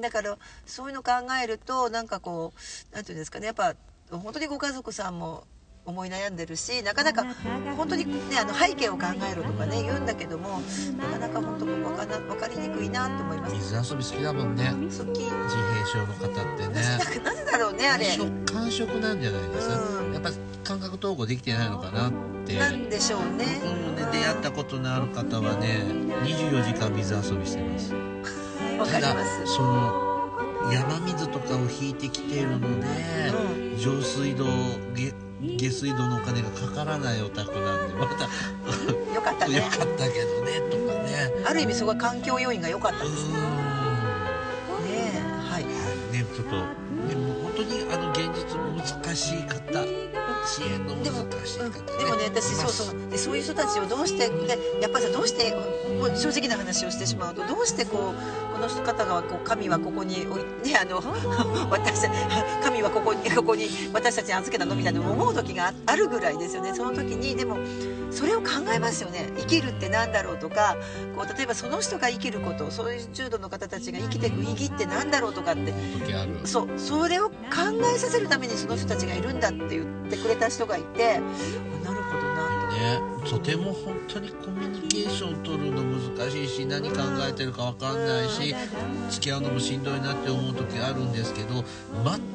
[0.00, 1.10] だからそういうの考
[1.42, 2.54] えるとなんかこ
[2.92, 3.46] うなんていうんですかね。
[3.46, 3.74] やっぱ
[4.10, 5.44] 本当にご家族さんも
[5.86, 7.24] 思い悩んでるしなかなか
[7.76, 10.60] 本当にねあの背景を考えろとかね言うんだけども
[10.98, 13.54] なかなか本当分かな分かりにくいなと思います。
[13.54, 14.70] 水遊び好きだもんね。
[14.72, 16.74] 好き自閉症の方ってね。
[16.74, 18.06] なんかなぜだろうねあれ。
[18.44, 20.12] 感触なんじゃないですか、うん。
[20.12, 20.30] やっぱ
[20.64, 22.12] 感覚統合できてないのかなっ
[22.44, 22.58] て。
[22.58, 23.44] なんでしょうね。
[23.62, 25.84] 僕もね出会ったことのある方はね
[26.24, 27.94] 24時間水遊びしてます。
[28.92, 29.54] ただります。
[29.54, 30.05] その
[30.72, 32.86] 山水とかを引いてきているので、
[33.78, 34.46] 上水道
[34.94, 35.12] 下
[35.58, 38.24] 下水道のお金がかからないお宅なんでまた
[39.14, 39.56] よかったね。
[39.56, 41.32] よかったけどねとかね。
[41.46, 43.34] ある意味そこは環境要因が良かったですね。
[43.34, 43.55] ね
[52.40, 53.10] 私そうそう。
[53.10, 55.54] でそういう人たちをどうしてでやっぱりさどうして
[55.98, 61.00] もう正直な話をしてしまうとどうしてこうこの人方がこう神はここに置いねあの
[61.70, 62.12] 私たち
[62.62, 66.74] 神はここに ここに私たちに預けたのみたいな思う時がああるぐらいですよね。
[66.74, 67.56] その時にでも
[68.10, 69.32] それを考えますよね。
[69.38, 70.76] 生きるって何だろうとか
[71.14, 75.72] こう例えばその人が生きることそういう重度の方たちが生きていく意義って何だろうとかって
[76.44, 77.32] そうそれを考
[77.94, 81.20] えさせるためにその人たちがいるんだって言ってくれた人がいて
[81.84, 81.92] な
[82.76, 83.00] ね。
[83.28, 86.96] とても本当にコミュニケーション取るの難しいし何考
[87.28, 88.54] えてるか分かんないし
[89.10, 91.64] 付き合うのもしんどいなって思う時あるんですけど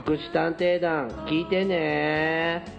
[0.00, 2.75] 福祉探偵団聞いてね。